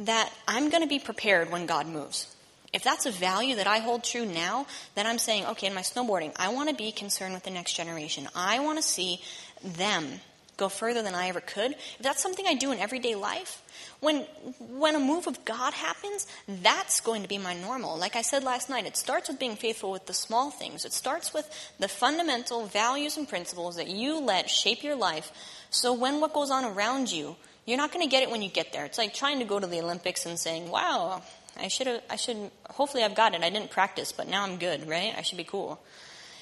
that 0.00 0.30
I'm 0.46 0.68
going 0.68 0.82
to 0.82 0.88
be 0.88 0.98
prepared 0.98 1.50
when 1.50 1.66
God 1.66 1.86
moves. 1.86 2.34
If 2.72 2.84
that's 2.84 3.06
a 3.06 3.10
value 3.10 3.56
that 3.56 3.66
I 3.66 3.78
hold 3.78 4.04
true 4.04 4.26
now, 4.26 4.66
then 4.94 5.06
I'm 5.06 5.18
saying, 5.18 5.46
okay, 5.46 5.66
in 5.66 5.74
my 5.74 5.80
snowboarding, 5.80 6.32
I 6.36 6.48
want 6.48 6.68
to 6.68 6.74
be 6.74 6.92
concerned 6.92 7.34
with 7.34 7.44
the 7.44 7.50
next 7.50 7.74
generation. 7.74 8.28
I 8.34 8.60
want 8.60 8.78
to 8.78 8.82
see 8.82 9.20
them 9.64 10.20
go 10.58 10.68
further 10.68 11.02
than 11.02 11.14
I 11.14 11.28
ever 11.28 11.40
could, 11.40 11.70
if 11.70 11.98
that's 12.00 12.20
something 12.20 12.44
I 12.46 12.54
do 12.54 12.72
in 12.72 12.80
everyday 12.80 13.14
life, 13.14 13.62
when 14.00 14.22
when 14.58 14.96
a 14.96 14.98
move 14.98 15.26
of 15.26 15.44
God 15.44 15.72
happens, 15.72 16.26
that's 16.48 17.00
going 17.00 17.22
to 17.22 17.28
be 17.28 17.38
my 17.38 17.54
normal. 17.54 17.96
Like 17.96 18.16
I 18.16 18.22
said 18.22 18.42
last 18.42 18.68
night, 18.68 18.84
it 18.84 18.96
starts 18.96 19.28
with 19.28 19.38
being 19.38 19.56
faithful 19.56 19.92
with 19.92 20.06
the 20.06 20.14
small 20.14 20.50
things. 20.50 20.84
It 20.84 20.92
starts 20.92 21.32
with 21.32 21.48
the 21.78 21.88
fundamental 21.88 22.66
values 22.66 23.16
and 23.16 23.28
principles 23.28 23.76
that 23.76 23.88
you 23.88 24.20
let 24.20 24.50
shape 24.50 24.82
your 24.82 24.96
life. 24.96 25.30
So 25.70 25.92
when 25.92 26.20
what 26.20 26.34
goes 26.34 26.50
on 26.50 26.64
around 26.64 27.10
you, 27.12 27.36
you're 27.68 27.76
not 27.76 27.92
going 27.92 28.02
to 28.04 28.10
get 28.10 28.22
it 28.22 28.30
when 28.30 28.40
you 28.40 28.48
get 28.48 28.72
there. 28.72 28.86
It's 28.86 28.96
like 28.96 29.12
trying 29.12 29.40
to 29.40 29.44
go 29.44 29.60
to 29.60 29.66
the 29.66 29.80
Olympics 29.80 30.24
and 30.24 30.38
saying, 30.38 30.70
"Wow, 30.70 31.22
I 31.60 31.68
should 31.68 31.86
have 31.86 32.02
I 32.08 32.16
should 32.16 32.50
hopefully 32.70 33.04
I've 33.04 33.14
got 33.14 33.34
it. 33.34 33.42
I 33.42 33.50
didn't 33.50 33.70
practice, 33.70 34.10
but 34.10 34.26
now 34.26 34.44
I'm 34.44 34.56
good, 34.56 34.88
right? 34.88 35.14
I 35.16 35.20
should 35.22 35.36
be 35.36 35.44
cool." 35.44 35.78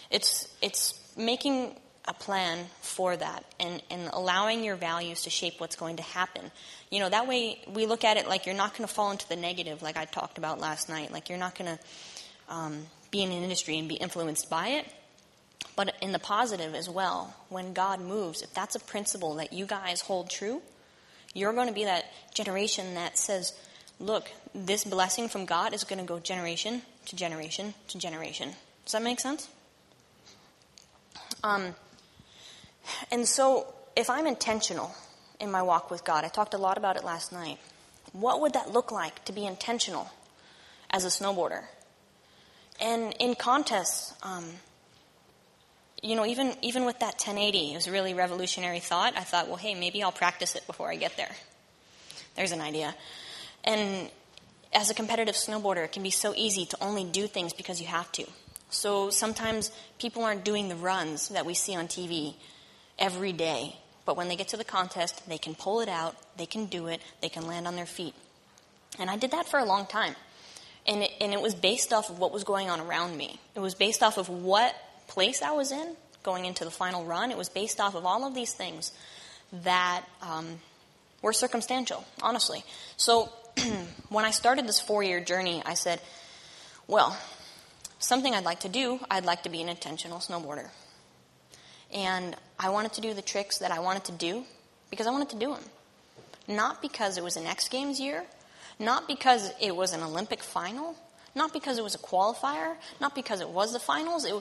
It's 0.08 0.48
it's 0.62 0.94
making 1.16 1.74
a 2.04 2.14
plan 2.14 2.66
for 2.80 3.16
that 3.16 3.44
and, 3.58 3.82
and 3.90 4.08
allowing 4.12 4.62
your 4.62 4.76
values 4.76 5.22
to 5.22 5.30
shape 5.30 5.54
what's 5.58 5.74
going 5.74 5.96
to 5.96 6.04
happen. 6.04 6.52
You 6.88 7.00
know, 7.00 7.08
that 7.08 7.26
way 7.26 7.58
we 7.66 7.86
look 7.86 8.04
at 8.04 8.16
it 8.16 8.28
like 8.28 8.46
you're 8.46 8.54
not 8.54 8.76
going 8.76 8.86
to 8.86 8.94
fall 8.94 9.10
into 9.10 9.28
the 9.28 9.34
negative, 9.34 9.82
like 9.82 9.96
I 9.96 10.04
talked 10.04 10.38
about 10.38 10.60
last 10.60 10.88
night. 10.88 11.10
Like 11.10 11.28
you're 11.28 11.38
not 11.38 11.58
going 11.58 11.76
to 11.76 12.54
um, 12.54 12.86
be 13.10 13.22
in 13.22 13.32
an 13.32 13.42
industry 13.42 13.76
and 13.78 13.88
be 13.88 13.96
influenced 13.96 14.48
by 14.48 14.68
it. 14.68 14.86
But 15.74 15.96
in 16.00 16.12
the 16.12 16.20
positive 16.20 16.76
as 16.76 16.88
well, 16.88 17.34
when 17.48 17.72
God 17.72 18.00
moves, 18.00 18.42
if 18.42 18.54
that's 18.54 18.76
a 18.76 18.80
principle 18.80 19.34
that 19.34 19.52
you 19.52 19.66
guys 19.66 20.00
hold 20.00 20.30
true, 20.30 20.62
you're 21.36 21.52
going 21.52 21.68
to 21.68 21.74
be 21.74 21.84
that 21.84 22.06
generation 22.32 22.94
that 22.94 23.18
says, 23.18 23.52
look, 24.00 24.30
this 24.54 24.84
blessing 24.84 25.28
from 25.28 25.44
God 25.44 25.74
is 25.74 25.84
going 25.84 25.98
to 25.98 26.04
go 26.04 26.18
generation 26.18 26.80
to 27.04 27.14
generation 27.14 27.74
to 27.88 27.98
generation. 27.98 28.52
Does 28.84 28.92
that 28.92 29.02
make 29.02 29.20
sense? 29.20 29.48
Um, 31.44 31.74
and 33.10 33.28
so, 33.28 33.72
if 33.94 34.08
I'm 34.08 34.26
intentional 34.26 34.94
in 35.38 35.50
my 35.50 35.60
walk 35.60 35.90
with 35.90 36.04
God, 36.04 36.24
I 36.24 36.28
talked 36.28 36.54
a 36.54 36.58
lot 36.58 36.78
about 36.78 36.96
it 36.96 37.04
last 37.04 37.32
night. 37.32 37.58
What 38.12 38.40
would 38.40 38.54
that 38.54 38.72
look 38.72 38.90
like 38.90 39.22
to 39.26 39.32
be 39.32 39.44
intentional 39.44 40.10
as 40.90 41.04
a 41.04 41.08
snowboarder? 41.08 41.64
And 42.80 43.14
in 43.20 43.34
contests, 43.34 44.14
um, 44.22 44.44
you 46.06 46.16
know, 46.16 46.24
even 46.24 46.54
even 46.62 46.84
with 46.84 47.00
that 47.00 47.14
1080, 47.14 47.72
it 47.72 47.74
was 47.74 47.86
a 47.86 47.92
really 47.92 48.14
revolutionary 48.14 48.80
thought. 48.80 49.14
I 49.16 49.22
thought, 49.22 49.48
well, 49.48 49.56
hey, 49.56 49.74
maybe 49.74 50.02
I'll 50.02 50.12
practice 50.12 50.54
it 50.54 50.66
before 50.66 50.88
I 50.88 50.96
get 50.96 51.16
there. 51.16 51.32
There's 52.36 52.52
an 52.52 52.60
idea. 52.60 52.94
And 53.64 54.10
as 54.72 54.90
a 54.90 54.94
competitive 54.94 55.34
snowboarder, 55.34 55.84
it 55.84 55.92
can 55.92 56.02
be 56.02 56.10
so 56.10 56.32
easy 56.36 56.66
to 56.66 56.76
only 56.80 57.04
do 57.04 57.26
things 57.26 57.52
because 57.52 57.80
you 57.80 57.86
have 57.86 58.10
to. 58.12 58.26
So 58.70 59.10
sometimes 59.10 59.70
people 59.98 60.22
aren't 60.22 60.44
doing 60.44 60.68
the 60.68 60.76
runs 60.76 61.28
that 61.30 61.46
we 61.46 61.54
see 61.54 61.74
on 61.74 61.88
TV 61.88 62.34
every 62.98 63.32
day. 63.32 63.76
But 64.04 64.16
when 64.16 64.28
they 64.28 64.36
get 64.36 64.48
to 64.48 64.56
the 64.56 64.64
contest, 64.64 65.28
they 65.28 65.38
can 65.38 65.54
pull 65.54 65.80
it 65.80 65.88
out, 65.88 66.14
they 66.36 66.46
can 66.46 66.66
do 66.66 66.86
it, 66.86 67.00
they 67.20 67.28
can 67.28 67.46
land 67.46 67.66
on 67.66 67.74
their 67.74 67.86
feet. 67.86 68.14
And 68.98 69.10
I 69.10 69.16
did 69.16 69.32
that 69.32 69.48
for 69.48 69.58
a 69.58 69.64
long 69.64 69.86
time. 69.86 70.14
And 70.86 71.02
it, 71.02 71.10
and 71.20 71.32
it 71.32 71.40
was 71.40 71.54
based 71.54 71.92
off 71.92 72.10
of 72.10 72.18
what 72.18 72.32
was 72.32 72.44
going 72.44 72.70
on 72.70 72.80
around 72.80 73.16
me. 73.16 73.40
It 73.56 73.60
was 73.60 73.74
based 73.74 74.02
off 74.02 74.18
of 74.18 74.28
what 74.28 74.74
place 75.06 75.42
I 75.42 75.52
was 75.52 75.72
in 75.72 75.96
going 76.22 76.44
into 76.44 76.64
the 76.64 76.70
final 76.70 77.04
run. 77.04 77.30
It 77.30 77.38
was 77.38 77.48
based 77.48 77.80
off 77.80 77.94
of 77.94 78.04
all 78.04 78.26
of 78.26 78.34
these 78.34 78.52
things 78.52 78.92
that 79.52 80.04
um, 80.22 80.58
were 81.22 81.32
circumstantial, 81.32 82.04
honestly. 82.22 82.64
So 82.96 83.30
when 84.08 84.24
I 84.24 84.30
started 84.32 84.66
this 84.66 84.80
four 84.80 85.02
year 85.02 85.20
journey, 85.20 85.62
I 85.64 85.74
said, 85.74 86.00
well, 86.86 87.16
something 87.98 88.34
I'd 88.34 88.44
like 88.44 88.60
to 88.60 88.68
do, 88.68 89.00
I'd 89.10 89.24
like 89.24 89.44
to 89.44 89.48
be 89.48 89.62
an 89.62 89.68
intentional 89.68 90.18
snowboarder. 90.18 90.68
And 91.92 92.36
I 92.58 92.70
wanted 92.70 92.92
to 92.94 93.00
do 93.00 93.14
the 93.14 93.22
tricks 93.22 93.58
that 93.58 93.70
I 93.70 93.78
wanted 93.78 94.04
to 94.04 94.12
do 94.12 94.44
because 94.90 95.06
I 95.06 95.10
wanted 95.10 95.30
to 95.30 95.36
do 95.36 95.54
them. 95.54 95.64
Not 96.48 96.82
because 96.82 97.18
it 97.18 97.24
was 97.24 97.36
an 97.36 97.46
X 97.46 97.68
Games 97.68 97.98
year, 97.98 98.24
not 98.78 99.08
because 99.08 99.52
it 99.60 99.74
was 99.74 99.92
an 99.92 100.02
Olympic 100.02 100.42
final, 100.42 100.94
not 101.34 101.52
because 101.52 101.78
it 101.78 101.84
was 101.84 101.94
a 101.94 101.98
qualifier, 101.98 102.76
not 103.00 103.14
because 103.14 103.40
it 103.40 103.48
was 103.48 103.72
the 103.72 103.78
finals. 103.78 104.24
It, 104.24 104.34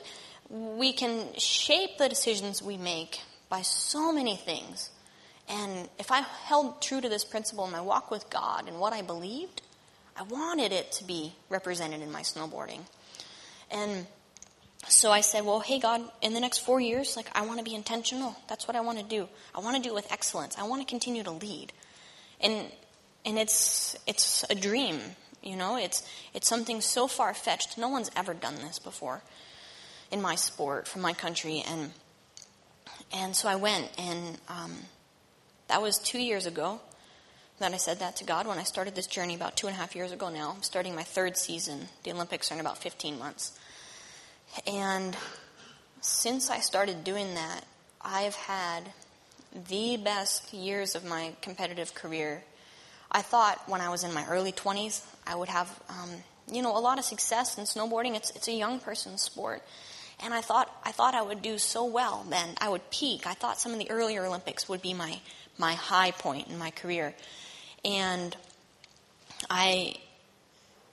we 0.50 0.94
can 0.94 1.34
shape 1.38 1.98
the 1.98 2.10
decisions 2.10 2.62
we 2.62 2.78
make 2.78 3.20
by 3.50 3.62
so 3.62 4.12
many 4.12 4.36
things. 4.36 4.90
And 5.48 5.90
if 6.00 6.12
I 6.12 6.22
held 6.22 6.82
true 6.82 7.02
to 7.02 7.10
this 7.10 7.24
principle 7.24 7.66
in 7.66 7.72
my 7.72 7.82
walk 7.82 8.12
with 8.12 8.30
God 8.30 8.68
and 8.68 8.80
what 8.80 8.94
I 8.94 9.02
believed, 9.02 9.62
I 10.16 10.24
wanted 10.24 10.72
it 10.72 10.92
to 10.94 11.04
be 11.04 11.34
represented 11.50 12.02
in 12.02 12.12
my 12.12 12.22
snowboarding. 12.22 12.82
And 13.70 14.08
so 14.88 15.12
I 15.12 15.22
said, 15.22 15.46
well, 15.46 15.60
hey, 15.60 15.80
God, 15.80 16.02
in 16.22 16.34
the 16.34 16.40
next 16.40 16.60
four 16.60 16.80
years, 16.80 17.16
like, 17.18 17.28
I 17.36 17.46
want 17.46 17.60
to 17.60 17.66
be 17.66 17.76
intentional. 17.76 18.36
That's 18.48 18.68
what 18.68 18.76
I 18.76 18.82
want 18.82 19.00
to 19.00 19.04
do. 19.04 19.28
I 19.54 19.60
want 19.60 19.76
to 19.76 19.82
do 19.82 19.90
it 19.90 19.96
with 19.96 20.12
excellence. 20.12 20.58
I 20.58 20.64
want 20.64 20.82
to 20.82 20.88
continue 20.88 21.24
to 21.24 21.32
lead. 21.32 21.74
And, 22.40 22.68
and 23.26 23.38
it's, 23.38 23.96
it's 24.08 24.46
a 24.50 24.56
dream, 24.56 25.00
you 25.42 25.56
know? 25.56 25.78
It's, 25.78 26.08
it's 26.34 26.48
something 26.48 26.82
so 26.82 27.08
far 27.08 27.34
fetched. 27.34 27.78
No 27.78 27.90
one's 27.90 28.12
ever 28.16 28.34
done 28.34 28.56
this 28.56 28.80
before 28.80 29.22
in 30.12 30.22
my 30.22 30.36
sport, 30.36 30.88
from 30.88 31.02
my 31.02 31.14
country. 31.14 31.64
And, 31.68 31.92
and 33.14 33.36
so 33.36 33.48
I 33.48 33.56
went, 33.56 33.90
and 33.98 34.38
um, 34.50 34.76
that 35.68 35.82
was 35.82 35.98
two 35.98 36.20
years 36.20 36.46
ago. 36.46 36.80
that 37.60 37.74
I 37.74 37.78
said 37.78 38.00
that 38.00 38.18
to 38.18 38.26
God 38.26 38.48
when 38.48 38.58
I 38.58 38.64
started 38.64 38.96
this 38.96 39.08
journey 39.08 39.36
about 39.36 39.56
two 39.56 39.68
and 39.68 39.76
a 39.76 39.80
half 39.80 39.96
years 39.96 40.12
ago 40.12 40.30
now. 40.30 40.54
I'm 40.56 40.64
starting 40.64 40.94
my 40.96 41.04
third 41.04 41.38
season. 41.38 41.88
The 42.04 42.12
Olympics 42.12 42.52
are 42.52 42.56
in 42.56 42.60
about 42.60 42.78
15 42.78 43.18
months. 43.18 43.58
And 44.68 45.16
since 46.02 46.50
I 46.50 46.60
started 46.60 47.04
doing 47.04 47.34
that, 47.36 47.62
I've 48.02 48.36
had 48.36 48.84
the 49.70 49.98
best 49.98 50.54
years 50.54 50.96
of 50.96 51.06
my 51.06 51.34
competitive 51.42 51.96
career. 51.96 52.44
I 53.12 53.22
thought 53.22 53.62
when 53.68 53.82
I 53.82 53.90
was 53.90 54.04
in 54.04 54.14
my 54.14 54.26
early 54.28 54.52
20s, 54.52 55.02
I 55.26 55.36
would 55.36 55.50
have, 55.50 55.68
um, 55.90 56.10
you 56.52 56.62
know, 56.62 56.78
a 56.78 56.80
lot 56.80 57.00
of 57.00 57.06
success 57.06 57.58
in 57.58 57.64
snowboarding. 57.64 58.16
It's, 58.16 58.32
it's 58.32 58.48
a 58.48 58.54
young 58.54 58.80
person's 58.80 59.22
sport. 59.22 59.64
And 60.24 60.34
I 60.34 60.42
thought, 60.42 60.74
I 60.84 60.92
thought 60.92 61.14
I 61.14 61.22
would 61.22 61.42
do 61.42 61.58
so 61.58 61.86
well 61.86 62.26
then. 62.30 62.56
I 62.60 62.70
would 62.70 62.90
peak. 62.90 63.28
I 63.28 63.34
thought 63.34 63.60
some 63.60 63.74
of 63.74 63.80
the 63.80 63.92
earlier 63.92 64.26
Olympics 64.26 64.70
would 64.70 64.82
be 64.82 64.94
my, 64.94 65.20
my 65.58 65.74
high 65.74 66.12
point 66.12 66.48
in 66.48 66.58
my 66.58 66.72
career. 66.72 67.14
And 67.84 68.36
I, 69.50 69.96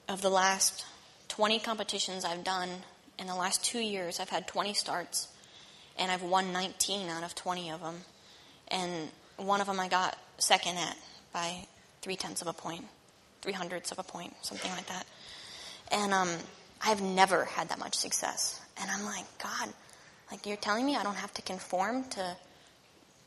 of 0.09 0.21
the 0.21 0.29
last 0.29 0.85
20 1.29 1.59
competitions 1.59 2.25
I've 2.25 2.43
done 2.43 2.69
in 3.17 3.27
the 3.27 3.35
last 3.35 3.63
two 3.63 3.79
years, 3.79 4.19
I've 4.19 4.29
had 4.29 4.47
20 4.47 4.73
starts, 4.73 5.27
and 5.97 6.11
I've 6.11 6.23
won 6.23 6.51
19 6.51 7.09
out 7.09 7.23
of 7.23 7.33
20 7.35 7.71
of 7.71 7.81
them. 7.81 7.95
And 8.67 9.09
one 9.37 9.61
of 9.61 9.67
them 9.67 9.79
I 9.79 9.87
got 9.87 10.17
second 10.37 10.77
at 10.77 10.97
by 11.31 11.65
three 12.01 12.15
tenths 12.15 12.41
of 12.41 12.47
a 12.47 12.53
point, 12.53 12.85
three 13.41 13.53
hundredths 13.53 13.91
of 13.91 13.99
a 13.99 14.03
point, 14.03 14.33
something 14.41 14.71
like 14.71 14.85
that. 14.87 15.05
And 15.91 16.13
um, 16.13 16.29
I've 16.81 17.01
never 17.01 17.45
had 17.45 17.69
that 17.69 17.79
much 17.79 17.95
success. 17.95 18.59
And 18.77 18.89
I'm 18.89 19.05
like, 19.05 19.25
God, 19.41 19.69
like 20.31 20.45
you're 20.45 20.57
telling 20.57 20.85
me 20.85 20.95
I 20.95 21.03
don't 21.03 21.15
have 21.15 21.33
to 21.35 21.41
conform 21.41 22.05
to 22.11 22.35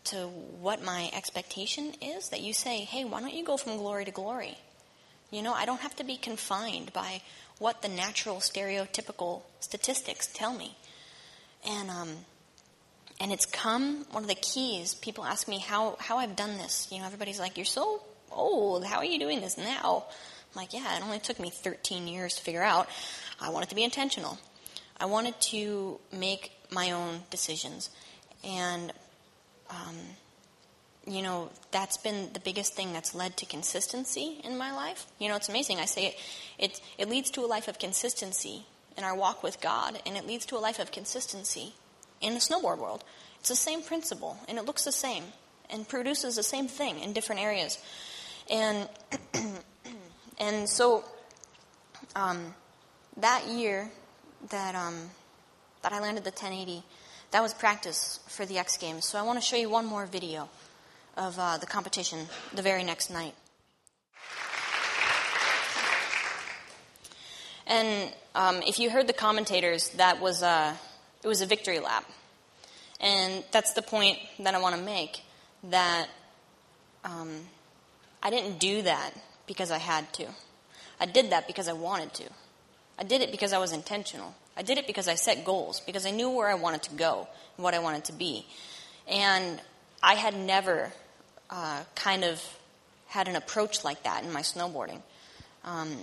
to 0.06 0.28
what 0.60 0.82
my 0.82 1.10
expectation 1.12 1.92
is? 2.00 2.28
That 2.28 2.40
you 2.40 2.52
say, 2.52 2.80
hey, 2.80 3.04
why 3.04 3.20
don't 3.20 3.34
you 3.34 3.44
go 3.44 3.56
from 3.56 3.76
glory 3.76 4.04
to 4.04 4.10
glory? 4.10 4.56
You 5.30 5.42
know, 5.42 5.52
I 5.52 5.64
don't 5.66 5.80
have 5.80 5.96
to 5.96 6.04
be 6.04 6.16
confined 6.16 6.92
by 6.92 7.22
what 7.58 7.82
the 7.82 7.88
natural 7.88 8.36
stereotypical 8.36 9.42
statistics 9.60 10.28
tell 10.32 10.54
me. 10.54 10.76
And 11.68 11.90
um, 11.90 12.10
and 13.20 13.32
it's 13.32 13.46
come 13.46 14.06
one 14.12 14.22
of 14.22 14.28
the 14.28 14.36
keys. 14.36 14.94
People 14.94 15.24
ask 15.24 15.48
me 15.48 15.58
how 15.58 15.96
how 15.98 16.18
I've 16.18 16.36
done 16.36 16.58
this. 16.58 16.88
You 16.92 17.00
know, 17.00 17.06
everybody's 17.06 17.40
like, 17.40 17.56
"You're 17.56 17.64
so 17.64 18.02
old. 18.30 18.84
How 18.84 18.98
are 18.98 19.04
you 19.04 19.18
doing 19.18 19.40
this 19.40 19.58
now?" 19.58 20.04
I'm 20.54 20.56
like, 20.62 20.72
"Yeah, 20.72 20.96
it 20.96 21.02
only 21.02 21.18
took 21.18 21.40
me 21.40 21.50
13 21.50 22.06
years 22.06 22.34
to 22.36 22.42
figure 22.42 22.62
out. 22.62 22.88
I 23.40 23.50
wanted 23.50 23.70
to 23.70 23.74
be 23.74 23.82
intentional. 23.82 24.38
I 24.98 25.06
wanted 25.06 25.40
to 25.52 26.00
make 26.12 26.52
my 26.70 26.92
own 26.92 27.20
decisions, 27.30 27.90
and 28.42 28.92
um, 29.70 29.96
you 31.06 31.22
know, 31.22 31.50
that's 31.70 31.96
been 31.96 32.32
the 32.32 32.40
biggest 32.40 32.74
thing 32.74 32.92
that's 32.92 33.14
led 33.14 33.36
to 33.36 33.46
consistency 33.46 34.40
in 34.42 34.58
my 34.58 34.72
life. 34.74 35.06
You 35.18 35.28
know, 35.28 35.36
it's 35.36 35.48
amazing. 35.48 35.78
I 35.78 35.84
say 35.84 36.06
it, 36.06 36.16
it, 36.58 36.80
it 36.98 37.08
leads 37.08 37.30
to 37.32 37.42
a 37.42 37.46
life 37.46 37.68
of 37.68 37.78
consistency 37.78 38.66
in 38.98 39.04
our 39.04 39.14
walk 39.14 39.42
with 39.42 39.60
God, 39.60 40.00
and 40.04 40.16
it 40.16 40.26
leads 40.26 40.46
to 40.46 40.56
a 40.56 40.58
life 40.58 40.78
of 40.78 40.90
consistency 40.90 41.74
in 42.20 42.34
the 42.34 42.40
snowboard 42.40 42.78
world. 42.78 43.04
It's 43.38 43.48
the 43.48 43.56
same 43.56 43.82
principle, 43.82 44.38
and 44.48 44.58
it 44.58 44.64
looks 44.64 44.84
the 44.84 44.92
same, 44.92 45.24
and 45.70 45.88
produces 45.88 46.36
the 46.36 46.42
same 46.42 46.66
thing 46.66 46.98
in 46.98 47.12
different 47.12 47.40
areas. 47.40 47.78
And, 48.50 48.88
and 50.40 50.68
so, 50.68 51.04
um, 52.16 52.54
that 53.18 53.46
year 53.46 53.90
that, 54.50 54.74
um, 54.74 55.10
that 55.82 55.92
I 55.92 56.00
landed 56.00 56.24
the 56.24 56.30
1080, 56.30 56.82
that 57.30 57.42
was 57.42 57.54
practice 57.54 58.20
for 58.28 58.46
the 58.46 58.58
X 58.58 58.76
Games. 58.76 59.04
So 59.04 59.18
I 59.18 59.22
want 59.22 59.38
to 59.38 59.44
show 59.44 59.56
you 59.56 59.68
one 59.68 59.86
more 59.86 60.06
video 60.06 60.48
of 61.16 61.38
uh, 61.38 61.58
the 61.58 61.66
competition 61.66 62.26
the 62.54 62.62
very 62.62 62.84
next 62.84 63.10
night. 63.10 63.34
And 67.66 68.12
um, 68.34 68.62
if 68.66 68.78
you 68.78 68.90
heard 68.90 69.08
the 69.08 69.12
commentators, 69.12 69.88
that 69.90 70.20
was 70.20 70.42
a, 70.42 70.76
it 71.24 71.28
was 71.28 71.40
a 71.40 71.46
victory 71.46 71.80
lap. 71.80 72.04
And 73.00 73.44
that's 73.50 73.72
the 73.72 73.82
point 73.82 74.18
that 74.38 74.54
I 74.54 74.60
want 74.60 74.76
to 74.76 74.80
make 74.80 75.22
that 75.64 76.08
um, 77.04 77.40
I 78.22 78.30
didn't 78.30 78.58
do 78.58 78.82
that 78.82 79.12
because 79.46 79.70
I 79.70 79.78
had 79.78 80.12
to. 80.14 80.26
I 81.00 81.06
did 81.06 81.30
that 81.30 81.46
because 81.46 81.68
I 81.68 81.72
wanted 81.72 82.14
to. 82.14 82.24
I 82.98 83.04
did 83.04 83.20
it 83.20 83.30
because 83.30 83.52
I 83.52 83.58
was 83.58 83.72
intentional. 83.72 84.34
I 84.56 84.62
did 84.62 84.78
it 84.78 84.86
because 84.86 85.06
I 85.06 85.16
set 85.16 85.44
goals, 85.44 85.80
because 85.80 86.06
I 86.06 86.10
knew 86.10 86.30
where 86.30 86.48
I 86.48 86.54
wanted 86.54 86.82
to 86.84 86.94
go 86.94 87.28
and 87.56 87.64
what 87.64 87.74
I 87.74 87.78
wanted 87.78 88.04
to 88.04 88.12
be. 88.12 88.46
And 89.06 89.60
I 90.02 90.14
had 90.14 90.34
never 90.34 90.92
uh, 91.50 91.82
kind 91.94 92.24
of 92.24 92.42
had 93.08 93.28
an 93.28 93.36
approach 93.36 93.84
like 93.84 94.02
that 94.04 94.24
in 94.24 94.32
my 94.32 94.40
snowboarding. 94.40 95.02
Um, 95.64 95.96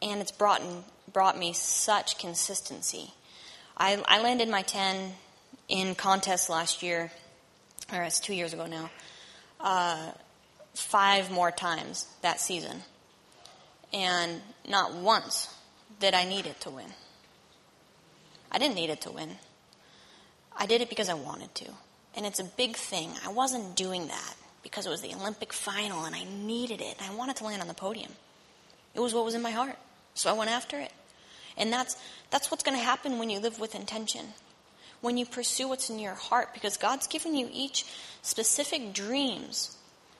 and 0.00 0.20
it's 0.20 0.32
brought, 0.32 0.62
in, 0.62 0.84
brought 1.12 1.38
me 1.38 1.52
such 1.52 2.18
consistency. 2.18 3.12
I, 3.76 4.02
I 4.08 4.22
landed 4.22 4.48
my 4.48 4.62
10 4.62 5.12
in 5.68 5.94
contests 5.94 6.48
last 6.48 6.82
year, 6.82 7.10
or 7.92 8.02
it's 8.02 8.20
two 8.20 8.34
years 8.34 8.52
ago 8.52 8.66
now, 8.66 8.90
uh, 9.60 10.12
five 10.74 11.30
more 11.30 11.50
times 11.50 12.06
that 12.22 12.40
season. 12.40 12.82
And 13.92 14.40
not 14.68 14.94
once 14.94 15.52
did 16.00 16.14
I 16.14 16.24
need 16.24 16.46
it 16.46 16.60
to 16.62 16.70
win. 16.70 16.86
I 18.50 18.58
didn't 18.58 18.74
need 18.74 18.90
it 18.90 19.00
to 19.02 19.10
win. 19.10 19.30
I 20.56 20.66
did 20.66 20.80
it 20.80 20.88
because 20.88 21.08
I 21.08 21.14
wanted 21.14 21.54
to. 21.56 21.66
And 22.14 22.24
it's 22.24 22.40
a 22.40 22.44
big 22.44 22.76
thing. 22.76 23.10
I 23.24 23.30
wasn't 23.30 23.76
doing 23.76 24.08
that 24.08 24.34
because 24.62 24.86
it 24.86 24.90
was 24.90 25.02
the 25.02 25.14
Olympic 25.14 25.52
final 25.52 26.04
and 26.04 26.14
I 26.14 26.24
needed 26.24 26.80
it 26.80 26.96
and 26.98 27.10
I 27.10 27.14
wanted 27.14 27.36
to 27.36 27.44
land 27.44 27.60
on 27.60 27.68
the 27.68 27.74
podium. 27.74 28.12
It 28.94 29.00
was 29.00 29.12
what 29.12 29.24
was 29.24 29.34
in 29.34 29.42
my 29.42 29.50
heart. 29.50 29.76
So 30.14 30.30
I 30.30 30.32
went 30.32 30.50
after 30.50 30.78
it. 30.80 30.92
And 31.58 31.72
that's 31.72 31.96
that's 32.30 32.50
what's 32.50 32.62
going 32.62 32.76
to 32.76 32.82
happen 32.82 33.18
when 33.18 33.30
you 33.30 33.40
live 33.40 33.58
with 33.58 33.74
intention. 33.74 34.26
When 35.00 35.16
you 35.16 35.26
pursue 35.26 35.68
what's 35.68 35.90
in 35.90 35.98
your 35.98 36.14
heart 36.14 36.54
because 36.54 36.76
God's 36.76 37.06
given 37.06 37.34
you 37.34 37.48
each 37.52 37.84
specific 38.22 38.92
dreams. 38.92 39.76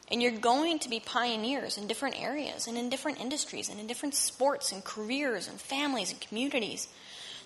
And 0.09 0.23
you're 0.23 0.33
going 0.33 0.79
to 0.81 0.89
be 0.89 1.01
pioneers 1.01 1.79
in 1.79 1.89
different 1.89 2.21
areas 2.21 2.69
and 2.69 2.79
in 2.79 2.91
different 2.91 3.21
industries 3.21 3.69
and 3.69 3.81
in 3.81 3.87
different 3.87 4.15
sports 4.15 4.71
and 4.71 4.85
careers 4.85 5.49
and 5.49 5.61
families 5.61 6.13
and 6.13 6.21
communities. 6.21 6.89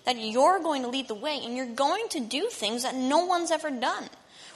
That 0.05 0.19
you're 0.19 0.59
going 0.59 0.83
to 0.83 0.87
lead 0.87 1.07
the 1.07 1.15
way 1.15 1.39
and 1.43 1.55
you're 1.55 1.65
going 1.65 2.07
to 2.09 2.19
do 2.19 2.49
things 2.49 2.83
that 2.83 2.95
no 2.95 3.25
one's 3.25 3.51
ever 3.51 3.71
done. 3.71 4.09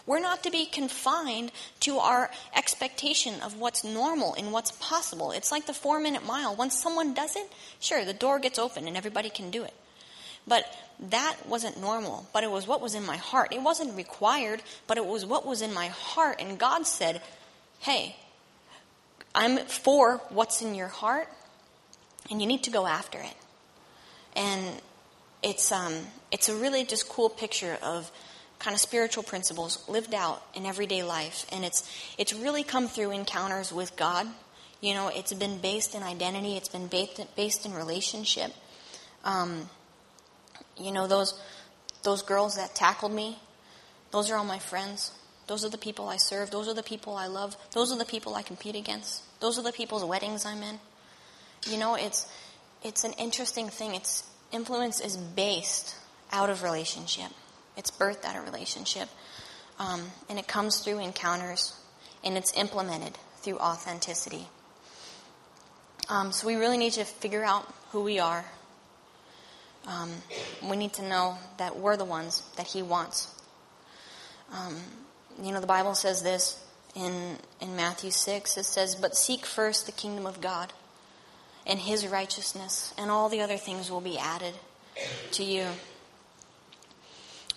We're 0.05 0.19
not 0.19 0.43
to 0.43 0.51
be 0.51 0.65
confined 0.65 1.51
to 1.81 1.97
our 1.97 2.29
expectation 2.55 3.41
of 3.41 3.59
what's 3.59 3.83
normal 3.83 4.35
and 4.35 4.51
what's 4.51 4.71
possible. 4.71 5.31
It's 5.31 5.51
like 5.51 5.65
the 5.65 5.73
four 5.73 5.99
minute 5.99 6.25
mile. 6.25 6.55
Once 6.55 6.79
someone 6.79 7.13
does 7.15 7.35
it, 7.35 7.51
sure, 7.79 8.05
the 8.05 8.13
door 8.13 8.39
gets 8.39 8.59
open 8.59 8.87
and 8.87 8.97
everybody 8.97 9.29
can 9.29 9.49
do 9.49 9.63
it. 9.63 9.73
But 10.47 10.65
that 11.09 11.37
wasn't 11.47 11.81
normal, 11.81 12.27
but 12.33 12.43
it 12.43 12.51
was 12.51 12.67
what 12.67 12.81
was 12.81 12.93
in 12.93 13.03
my 13.03 13.17
heart. 13.17 13.51
It 13.51 13.63
wasn't 13.63 13.97
required, 13.97 14.61
but 14.85 14.97
it 14.97 15.05
was 15.05 15.25
what 15.25 15.45
was 15.45 15.63
in 15.63 15.73
my 15.73 15.87
heart. 15.87 16.39
And 16.39 16.59
God 16.59 16.85
said, 16.85 17.21
hey, 17.79 18.15
I'm 19.33 19.57
for 19.65 20.17
what's 20.29 20.61
in 20.61 20.75
your 20.75 20.87
heart, 20.87 21.27
and 22.29 22.41
you 22.41 22.47
need 22.47 22.63
to 22.63 22.71
go 22.71 22.87
after 22.87 23.19
it. 23.19 23.37
And 24.35 24.81
it's 25.43 25.71
um, 25.71 25.93
it's 26.31 26.49
a 26.49 26.55
really 26.55 26.83
just 26.85 27.07
cool 27.07 27.29
picture 27.29 27.77
of 27.81 28.11
kind 28.59 28.73
of 28.73 28.81
spiritual 28.81 29.23
principles 29.23 29.87
lived 29.87 30.13
out 30.13 30.41
in 30.53 30.65
everyday 30.65 31.03
life. 31.03 31.45
And 31.51 31.63
it's, 31.63 31.89
it's 32.17 32.33
really 32.33 32.63
come 32.63 32.87
through 32.87 33.11
encounters 33.11 33.71
with 33.71 33.95
God. 33.95 34.27
You 34.81 34.93
know, 34.93 35.09
it's 35.13 35.33
been 35.33 35.59
based 35.59 35.95
in 35.95 36.03
identity, 36.03 36.57
it's 36.57 36.69
been 36.69 36.87
based, 36.87 37.21
based 37.35 37.65
in 37.65 37.73
relationship. 37.73 38.51
Um, 39.23 39.69
you 40.77 40.91
know, 40.91 41.07
those, 41.07 41.39
those 42.03 42.21
girls 42.21 42.55
that 42.55 42.75
tackled 42.75 43.13
me, 43.13 43.37
those 44.11 44.29
are 44.29 44.35
all 44.35 44.45
my 44.45 44.59
friends. 44.59 45.11
Those 45.47 45.63
are 45.63 45.69
the 45.69 45.77
people 45.77 46.07
I 46.07 46.17
serve. 46.17 46.49
Those 46.49 46.67
are 46.67 46.73
the 46.73 46.83
people 46.83 47.15
I 47.15 47.27
love. 47.27 47.55
Those 47.71 47.91
are 47.91 47.97
the 47.97 48.05
people 48.05 48.35
I 48.35 48.41
compete 48.41 48.75
against. 48.75 49.23
Those 49.39 49.59
are 49.59 49.63
the 49.63 49.71
people's 49.71 50.03
weddings 50.03 50.45
I'm 50.45 50.63
in. 50.63 50.79
You 51.67 51.77
know, 51.77 51.95
it's, 51.95 52.27
it's 52.83 53.03
an 53.03 53.13
interesting 53.13 53.69
thing. 53.69 53.95
It's 53.95 54.23
influence 54.51 54.99
is 54.99 55.17
based 55.17 55.95
out 56.31 56.49
of 56.49 56.63
relationship. 56.63 57.31
It's 57.77 57.91
birthed 57.91 58.25
out 58.25 58.35
of 58.35 58.45
relationship. 58.45 59.09
Um, 59.79 60.03
and 60.29 60.39
it 60.39 60.47
comes 60.47 60.79
through 60.79 60.99
encounters 60.99 61.73
and 62.23 62.37
it's 62.37 62.55
implemented 62.57 63.17
through 63.41 63.59
authenticity. 63.59 64.47
Um, 66.09 66.31
so 66.31 66.47
we 66.47 66.55
really 66.55 66.77
need 66.77 66.93
to 66.93 67.03
figure 67.03 67.43
out 67.43 67.71
who 67.91 68.03
we 68.03 68.19
are. 68.19 68.45
Um, 69.87 70.11
we 70.67 70.77
need 70.77 70.93
to 70.93 71.07
know 71.07 71.37
that 71.57 71.77
we're 71.77 71.97
the 71.97 72.05
ones 72.05 72.41
that 72.57 72.67
He 72.67 72.81
wants. 72.81 73.27
You 75.41 75.51
know, 75.51 75.59
the 75.59 75.67
Bible 75.67 75.95
says 75.95 76.21
this 76.21 76.63
in, 76.95 77.37
in 77.59 77.75
Matthew 77.75 78.11
6. 78.11 78.57
It 78.57 78.63
says, 78.63 78.95
But 78.95 79.15
seek 79.15 79.45
first 79.45 79.85
the 79.85 79.91
kingdom 79.91 80.25
of 80.25 80.41
God 80.41 80.71
and 81.67 81.79
His 81.79 82.07
righteousness, 82.07 82.93
and 82.97 83.09
all 83.11 83.27
the 83.27 83.41
other 83.41 83.57
things 83.57 83.91
will 83.91 84.01
be 84.01 84.17
added 84.17 84.53
to 85.31 85.43
you. 85.43 85.65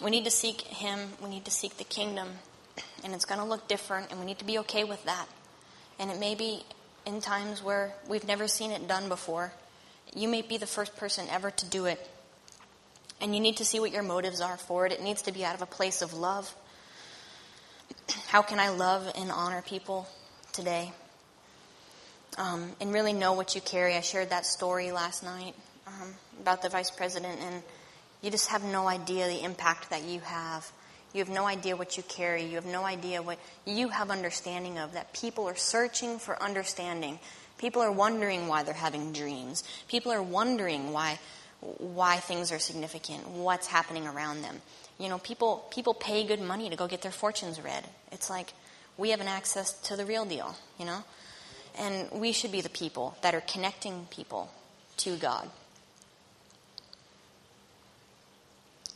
We 0.02 0.10
need 0.10 0.24
to 0.24 0.30
seek 0.30 0.62
Him. 0.62 0.98
We 1.22 1.28
need 1.28 1.44
to 1.44 1.50
seek 1.50 1.76
the 1.76 1.84
kingdom. 1.84 2.28
And 3.04 3.14
it's 3.14 3.24
going 3.24 3.40
to 3.40 3.46
look 3.46 3.68
different, 3.68 4.10
and 4.10 4.18
we 4.18 4.26
need 4.26 4.38
to 4.38 4.44
be 4.44 4.58
okay 4.60 4.84
with 4.84 5.04
that. 5.04 5.26
And 5.98 6.10
it 6.10 6.18
may 6.18 6.34
be 6.34 6.64
in 7.06 7.20
times 7.20 7.62
where 7.62 7.92
we've 8.08 8.26
never 8.26 8.48
seen 8.48 8.70
it 8.70 8.86
done 8.88 9.08
before. 9.08 9.52
You 10.14 10.28
may 10.28 10.42
be 10.42 10.56
the 10.56 10.66
first 10.66 10.96
person 10.96 11.26
ever 11.30 11.50
to 11.50 11.66
do 11.66 11.86
it. 11.86 12.08
And 13.20 13.34
you 13.34 13.40
need 13.40 13.56
to 13.56 13.64
see 13.64 13.80
what 13.80 13.90
your 13.90 14.02
motives 14.02 14.40
are 14.40 14.56
for 14.56 14.86
it. 14.86 14.92
It 14.92 15.02
needs 15.02 15.22
to 15.22 15.32
be 15.32 15.44
out 15.44 15.54
of 15.54 15.62
a 15.62 15.66
place 15.66 16.02
of 16.02 16.14
love. 16.14 16.54
How 18.28 18.42
can 18.42 18.60
I 18.60 18.70
love 18.70 19.10
and 19.16 19.30
honor 19.30 19.62
people 19.62 20.08
today? 20.52 20.92
Um, 22.36 22.72
and 22.80 22.92
really 22.92 23.12
know 23.12 23.32
what 23.32 23.54
you 23.54 23.60
carry. 23.60 23.94
I 23.94 24.00
shared 24.00 24.30
that 24.30 24.46
story 24.46 24.92
last 24.92 25.22
night 25.22 25.54
um, 25.86 26.14
about 26.40 26.62
the 26.62 26.68
vice 26.68 26.90
president 26.90 27.40
and 27.40 27.62
you 28.22 28.30
just 28.30 28.48
have 28.48 28.64
no 28.64 28.88
idea 28.88 29.28
the 29.28 29.44
impact 29.44 29.90
that 29.90 30.02
you 30.02 30.20
have. 30.20 30.70
You 31.12 31.20
have 31.20 31.28
no 31.28 31.46
idea 31.46 31.76
what 31.76 31.96
you 31.96 32.02
carry. 32.02 32.44
You 32.44 32.56
have 32.56 32.66
no 32.66 32.84
idea 32.84 33.22
what 33.22 33.38
you 33.64 33.88
have 33.88 34.10
understanding 34.10 34.78
of. 34.78 34.92
That 34.92 35.12
people 35.12 35.48
are 35.48 35.56
searching 35.56 36.18
for 36.18 36.40
understanding. 36.42 37.18
People 37.58 37.80
are 37.80 37.92
wondering 37.92 38.48
why 38.48 38.62
they're 38.62 38.74
having 38.74 39.12
dreams. 39.12 39.64
People 39.88 40.12
are 40.12 40.22
wondering 40.22 40.92
why 40.92 41.18
why 41.60 42.18
things 42.18 42.52
are 42.52 42.58
significant, 42.60 43.26
what's 43.28 43.66
happening 43.66 44.06
around 44.06 44.42
them. 44.42 44.60
You 44.98 45.08
know, 45.08 45.18
people 45.18 45.64
people 45.70 45.94
pay 45.94 46.24
good 46.26 46.40
money 46.40 46.68
to 46.70 46.76
go 46.76 46.88
get 46.88 47.02
their 47.02 47.12
fortunes 47.12 47.60
read. 47.60 47.84
It's 48.10 48.28
like 48.28 48.52
we 48.96 49.10
have 49.10 49.20
an 49.20 49.28
access 49.28 49.72
to 49.82 49.96
the 49.96 50.04
real 50.04 50.24
deal, 50.24 50.56
you 50.78 50.84
know? 50.84 51.04
And 51.78 52.10
we 52.10 52.32
should 52.32 52.50
be 52.50 52.60
the 52.60 52.68
people 52.68 53.16
that 53.22 53.34
are 53.34 53.40
connecting 53.40 54.08
people 54.10 54.50
to 54.98 55.16
God. 55.16 55.48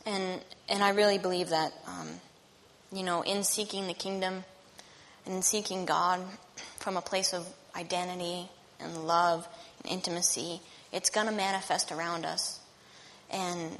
And 0.05 0.41
and 0.67 0.83
I 0.83 0.89
really 0.89 1.17
believe 1.17 1.49
that, 1.49 1.73
um, 1.87 2.09
you 2.91 3.03
know, 3.03 3.21
in 3.21 3.43
seeking 3.45 3.87
the 3.87 3.93
kingdom 3.93 4.43
and 5.25 5.43
seeking 5.43 5.85
God 5.85 6.21
from 6.79 6.97
a 6.97 7.01
place 7.01 7.33
of 7.33 7.47
identity 7.75 8.49
and 8.81 9.07
love 9.07 9.47
and 9.83 9.93
intimacy, 9.93 10.59
it's 10.91 11.09
going 11.09 11.27
to 11.27 11.33
manifest 11.33 11.93
around 11.93 12.25
us. 12.25 12.59
And 13.31 13.77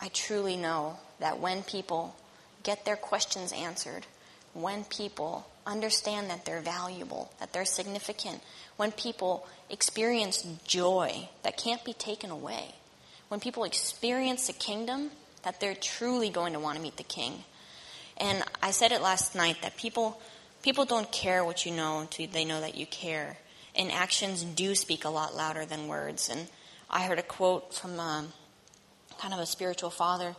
I 0.00 0.08
truly 0.08 0.56
know 0.56 0.98
that 1.20 1.40
when 1.40 1.62
people 1.62 2.16
get 2.62 2.84
their 2.84 2.96
questions 2.96 3.52
answered, 3.52 4.06
when 4.54 4.84
people 4.84 5.46
understand 5.66 6.30
that 6.30 6.44
they're 6.44 6.60
valuable, 6.60 7.30
that 7.40 7.52
they're 7.52 7.64
significant, 7.64 8.40
when 8.76 8.92
people 8.92 9.46
experience 9.70 10.42
joy 10.66 11.28
that 11.42 11.56
can't 11.56 11.84
be 11.84 11.92
taken 11.92 12.30
away, 12.30 12.74
when 13.28 13.40
people 13.40 13.64
experience 13.64 14.46
the 14.46 14.52
kingdom, 14.52 15.10
that 15.42 15.60
they're 15.60 15.74
truly 15.74 16.30
going 16.30 16.52
to 16.52 16.60
want 16.60 16.76
to 16.76 16.82
meet 16.82 16.96
the 16.96 17.02
king. 17.02 17.44
And 18.16 18.42
I 18.62 18.70
said 18.70 18.92
it 18.92 19.02
last 19.02 19.34
night 19.34 19.58
that 19.62 19.76
people 19.76 20.20
people 20.62 20.84
don't 20.84 21.10
care 21.12 21.44
what 21.44 21.64
you 21.64 21.72
know 21.72 22.00
until 22.00 22.26
they 22.26 22.44
know 22.44 22.60
that 22.60 22.76
you 22.76 22.86
care. 22.86 23.38
And 23.76 23.92
actions 23.92 24.42
do 24.42 24.74
speak 24.74 25.04
a 25.04 25.08
lot 25.08 25.36
louder 25.36 25.64
than 25.64 25.86
words. 25.86 26.28
And 26.28 26.48
I 26.90 27.04
heard 27.06 27.18
a 27.18 27.22
quote 27.22 27.72
from 27.72 28.00
um, 28.00 28.32
kind 29.18 29.34
of 29.34 29.40
a 29.40 29.46
spiritual 29.46 29.90
father 29.90 30.34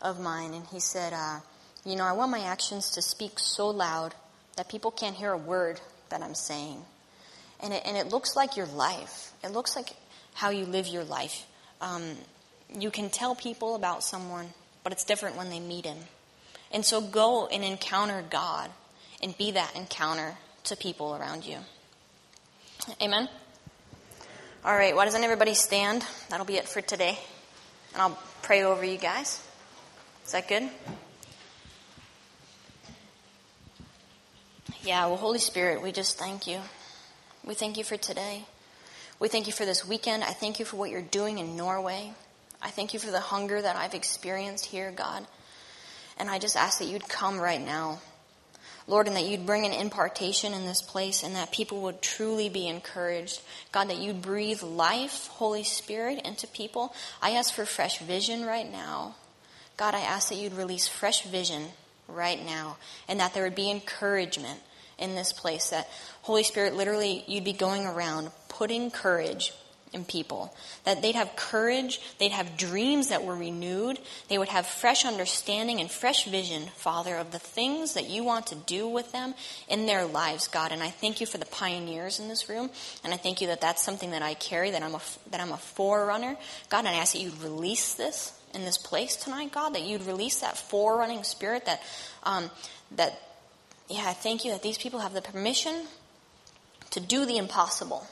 of 0.00 0.20
mine, 0.20 0.54
and 0.54 0.66
he 0.66 0.80
said, 0.80 1.12
uh, 1.12 1.40
You 1.84 1.96
know, 1.96 2.04
I 2.04 2.12
want 2.12 2.30
my 2.30 2.40
actions 2.40 2.90
to 2.92 3.02
speak 3.02 3.38
so 3.38 3.68
loud 3.68 4.14
that 4.56 4.68
people 4.68 4.90
can't 4.90 5.16
hear 5.16 5.32
a 5.32 5.38
word 5.38 5.80
that 6.10 6.22
I'm 6.22 6.34
saying. 6.34 6.82
And 7.60 7.72
it, 7.74 7.82
and 7.84 7.96
it 7.96 8.08
looks 8.08 8.36
like 8.36 8.56
your 8.56 8.66
life, 8.66 9.32
it 9.44 9.52
looks 9.52 9.76
like 9.76 9.90
how 10.34 10.50
you 10.50 10.64
live 10.64 10.86
your 10.86 11.04
life. 11.04 11.46
Um, 11.80 12.16
you 12.78 12.90
can 12.90 13.10
tell 13.10 13.34
people 13.34 13.74
about 13.74 14.02
someone, 14.02 14.48
but 14.84 14.92
it's 14.92 15.04
different 15.04 15.36
when 15.36 15.50
they 15.50 15.60
meet 15.60 15.84
him. 15.84 15.98
And 16.72 16.84
so 16.84 17.00
go 17.00 17.46
and 17.46 17.64
encounter 17.64 18.22
God 18.28 18.70
and 19.22 19.36
be 19.36 19.52
that 19.52 19.74
encounter 19.76 20.36
to 20.64 20.76
people 20.76 21.16
around 21.16 21.44
you. 21.44 21.58
Amen. 23.02 23.28
All 24.64 24.74
right, 24.74 24.94
why 24.94 25.04
doesn't 25.04 25.22
everybody 25.22 25.54
stand? 25.54 26.04
That'll 26.28 26.46
be 26.46 26.56
it 26.56 26.68
for 26.68 26.80
today. 26.80 27.18
And 27.92 28.02
I'll 28.02 28.18
pray 28.42 28.62
over 28.62 28.84
you 28.84 28.98
guys. 28.98 29.42
Is 30.24 30.32
that 30.32 30.48
good? 30.48 30.68
Yeah, 34.82 35.06
well, 35.06 35.16
Holy 35.16 35.38
Spirit, 35.38 35.82
we 35.82 35.92
just 35.92 36.18
thank 36.18 36.46
you. 36.46 36.60
We 37.44 37.54
thank 37.54 37.76
you 37.76 37.84
for 37.84 37.96
today. 37.96 38.44
We 39.18 39.28
thank 39.28 39.46
you 39.46 39.52
for 39.52 39.66
this 39.66 39.86
weekend. 39.86 40.24
I 40.24 40.32
thank 40.32 40.58
you 40.58 40.64
for 40.64 40.76
what 40.76 40.90
you're 40.90 41.02
doing 41.02 41.38
in 41.38 41.56
Norway. 41.56 42.12
I 42.62 42.70
thank 42.70 42.94
you 42.94 43.00
for 43.00 43.10
the 43.10 43.20
hunger 43.20 43.60
that 43.60 43.76
I've 43.76 43.94
experienced 43.94 44.66
here, 44.66 44.90
God. 44.90 45.26
And 46.16 46.30
I 46.30 46.38
just 46.38 46.56
ask 46.56 46.78
that 46.78 46.86
you'd 46.86 47.08
come 47.08 47.38
right 47.38 47.60
now. 47.60 48.00
Lord, 48.86 49.06
and 49.06 49.16
that 49.16 49.26
you'd 49.26 49.46
bring 49.46 49.66
an 49.66 49.72
impartation 49.72 50.52
in 50.52 50.66
this 50.66 50.82
place 50.82 51.22
and 51.22 51.36
that 51.36 51.52
people 51.52 51.82
would 51.82 52.02
truly 52.02 52.48
be 52.48 52.66
encouraged. 52.66 53.40
God, 53.72 53.88
that 53.88 53.98
you'd 53.98 54.22
breathe 54.22 54.62
life, 54.62 55.28
Holy 55.28 55.62
Spirit, 55.62 56.20
into 56.24 56.46
people. 56.46 56.94
I 57.22 57.32
ask 57.32 57.54
for 57.54 57.64
fresh 57.64 57.98
vision 57.98 58.44
right 58.44 58.70
now. 58.70 59.16
God, 59.76 59.94
I 59.94 60.00
ask 60.00 60.28
that 60.28 60.36
you'd 60.36 60.54
release 60.54 60.88
fresh 60.88 61.22
vision 61.24 61.68
right 62.08 62.44
now 62.44 62.76
and 63.08 63.20
that 63.20 63.34
there 63.34 63.44
would 63.44 63.54
be 63.54 63.70
encouragement 63.70 64.60
in 64.98 65.14
this 65.14 65.32
place. 65.32 65.70
That 65.70 65.88
Holy 66.22 66.42
Spirit, 66.42 66.74
literally, 66.74 67.24
you'd 67.26 67.44
be 67.44 67.52
going 67.52 67.86
around 67.86 68.30
putting 68.48 68.90
courage 68.90 69.52
in 69.92 70.04
people. 70.04 70.54
That 70.84 71.02
they'd 71.02 71.14
have 71.14 71.34
courage, 71.36 72.00
they'd 72.18 72.32
have 72.32 72.56
dreams 72.56 73.08
that 73.08 73.24
were 73.24 73.34
renewed, 73.34 73.98
they 74.28 74.38
would 74.38 74.48
have 74.48 74.66
fresh 74.66 75.04
understanding 75.04 75.80
and 75.80 75.90
fresh 75.90 76.26
vision, 76.26 76.68
Father, 76.76 77.16
of 77.16 77.32
the 77.32 77.38
things 77.38 77.94
that 77.94 78.08
you 78.08 78.22
want 78.22 78.46
to 78.48 78.54
do 78.54 78.88
with 78.88 79.12
them 79.12 79.34
in 79.68 79.86
their 79.86 80.06
lives, 80.06 80.48
God. 80.48 80.72
And 80.72 80.82
I 80.82 80.90
thank 80.90 81.20
you 81.20 81.26
for 81.26 81.38
the 81.38 81.46
pioneers 81.46 82.20
in 82.20 82.28
this 82.28 82.48
room, 82.48 82.70
and 83.02 83.12
I 83.12 83.16
thank 83.16 83.40
you 83.40 83.48
that 83.48 83.60
that's 83.60 83.82
something 83.82 84.12
that 84.12 84.22
I 84.22 84.34
carry, 84.34 84.70
that 84.70 84.82
I'm 84.82 84.94
a, 84.94 85.00
that 85.30 85.40
I'm 85.40 85.52
a 85.52 85.56
forerunner. 85.58 86.36
God, 86.68 86.80
and 86.80 86.88
I 86.88 86.94
ask 86.94 87.12
that 87.14 87.20
you'd 87.20 87.42
release 87.42 87.94
this 87.94 88.32
in 88.54 88.64
this 88.64 88.78
place 88.78 89.16
tonight, 89.16 89.52
God, 89.52 89.74
that 89.74 89.82
you'd 89.82 90.06
release 90.06 90.40
that 90.40 90.56
forerunning 90.56 91.24
spirit 91.24 91.66
that, 91.66 91.82
um, 92.24 92.50
that, 92.92 93.20
yeah, 93.88 94.04
I 94.06 94.12
thank 94.12 94.44
you 94.44 94.52
that 94.52 94.62
these 94.62 94.78
people 94.78 95.00
have 95.00 95.14
the 95.14 95.22
permission 95.22 95.86
to 96.90 97.00
do 97.00 97.24
the 97.24 97.36
impossible 97.36 98.06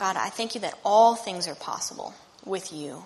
God, 0.00 0.16
I 0.16 0.30
thank 0.30 0.54
you 0.54 0.62
that 0.62 0.78
all 0.82 1.14
things 1.14 1.46
are 1.46 1.54
possible 1.54 2.14
with 2.46 2.72
you. 2.72 3.04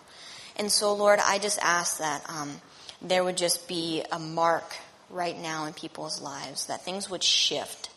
And 0.55 0.71
so, 0.71 0.95
Lord, 0.95 1.19
I 1.19 1.41
just 1.41 1.59
ask 1.61 1.99
that 1.99 2.23
um, 2.29 2.61
there 3.03 3.25
would 3.25 3.37
just 3.37 3.67
be 3.67 4.05
a 4.13 4.19
mark 4.21 4.77
right 5.11 5.37
now 5.37 5.65
in 5.65 5.73
people's 5.73 6.23
lives, 6.23 6.67
that 6.67 6.85
things 6.85 7.11
would 7.11 7.25
shift. 7.25 7.91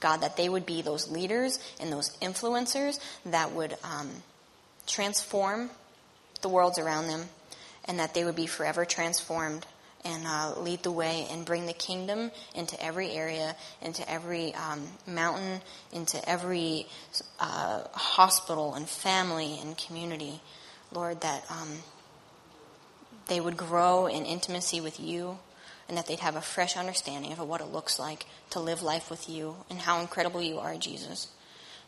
God, 0.00 0.22
that 0.22 0.36
they 0.36 0.48
would 0.48 0.66
be 0.66 0.82
those 0.82 1.08
leaders 1.08 1.60
and 1.78 1.92
those 1.92 2.16
influencers 2.16 2.98
that 3.26 3.52
would 3.52 3.76
um, 3.84 4.10
transform 4.84 5.70
the 6.42 6.48
worlds 6.48 6.80
around 6.80 7.06
them, 7.06 7.28
and 7.84 8.00
that 8.00 8.14
they 8.14 8.24
would 8.24 8.34
be 8.34 8.46
forever 8.46 8.84
transformed 8.84 9.64
and 10.04 10.26
uh, 10.26 10.54
lead 10.58 10.82
the 10.82 10.90
way 10.90 11.26
and 11.30 11.44
bring 11.44 11.66
the 11.66 11.72
kingdom 11.72 12.30
into 12.54 12.80
every 12.82 13.10
area, 13.10 13.54
into 13.82 14.08
every 14.10 14.54
um, 14.54 14.86
mountain, 15.06 15.60
into 15.92 16.26
every 16.28 16.86
uh, 17.38 17.82
hospital 17.92 18.74
and 18.74 18.88
family 18.88 19.58
and 19.60 19.76
community. 19.76 20.40
Lord, 20.92 21.20
that 21.20 21.44
um, 21.50 21.78
they 23.28 23.40
would 23.40 23.56
grow 23.56 24.06
in 24.06 24.24
intimacy 24.24 24.80
with 24.80 24.98
you 24.98 25.38
and 25.88 25.96
that 25.96 26.06
they'd 26.06 26.20
have 26.20 26.36
a 26.36 26.40
fresh 26.40 26.76
understanding 26.76 27.32
of 27.32 27.40
what 27.40 27.60
it 27.60 27.66
looks 27.66 27.98
like 27.98 28.26
to 28.50 28.60
live 28.60 28.82
life 28.82 29.10
with 29.10 29.28
you 29.28 29.56
and 29.68 29.80
how 29.80 30.00
incredible 30.00 30.42
you 30.42 30.58
are, 30.58 30.76
Jesus. 30.76 31.28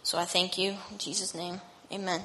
So 0.03 0.19
I 0.19 0.25
thank 0.25 0.59
you. 0.59 0.77
In 0.91 0.99
Jesus' 0.99 1.35
name, 1.35 1.61
amen. 1.93 2.23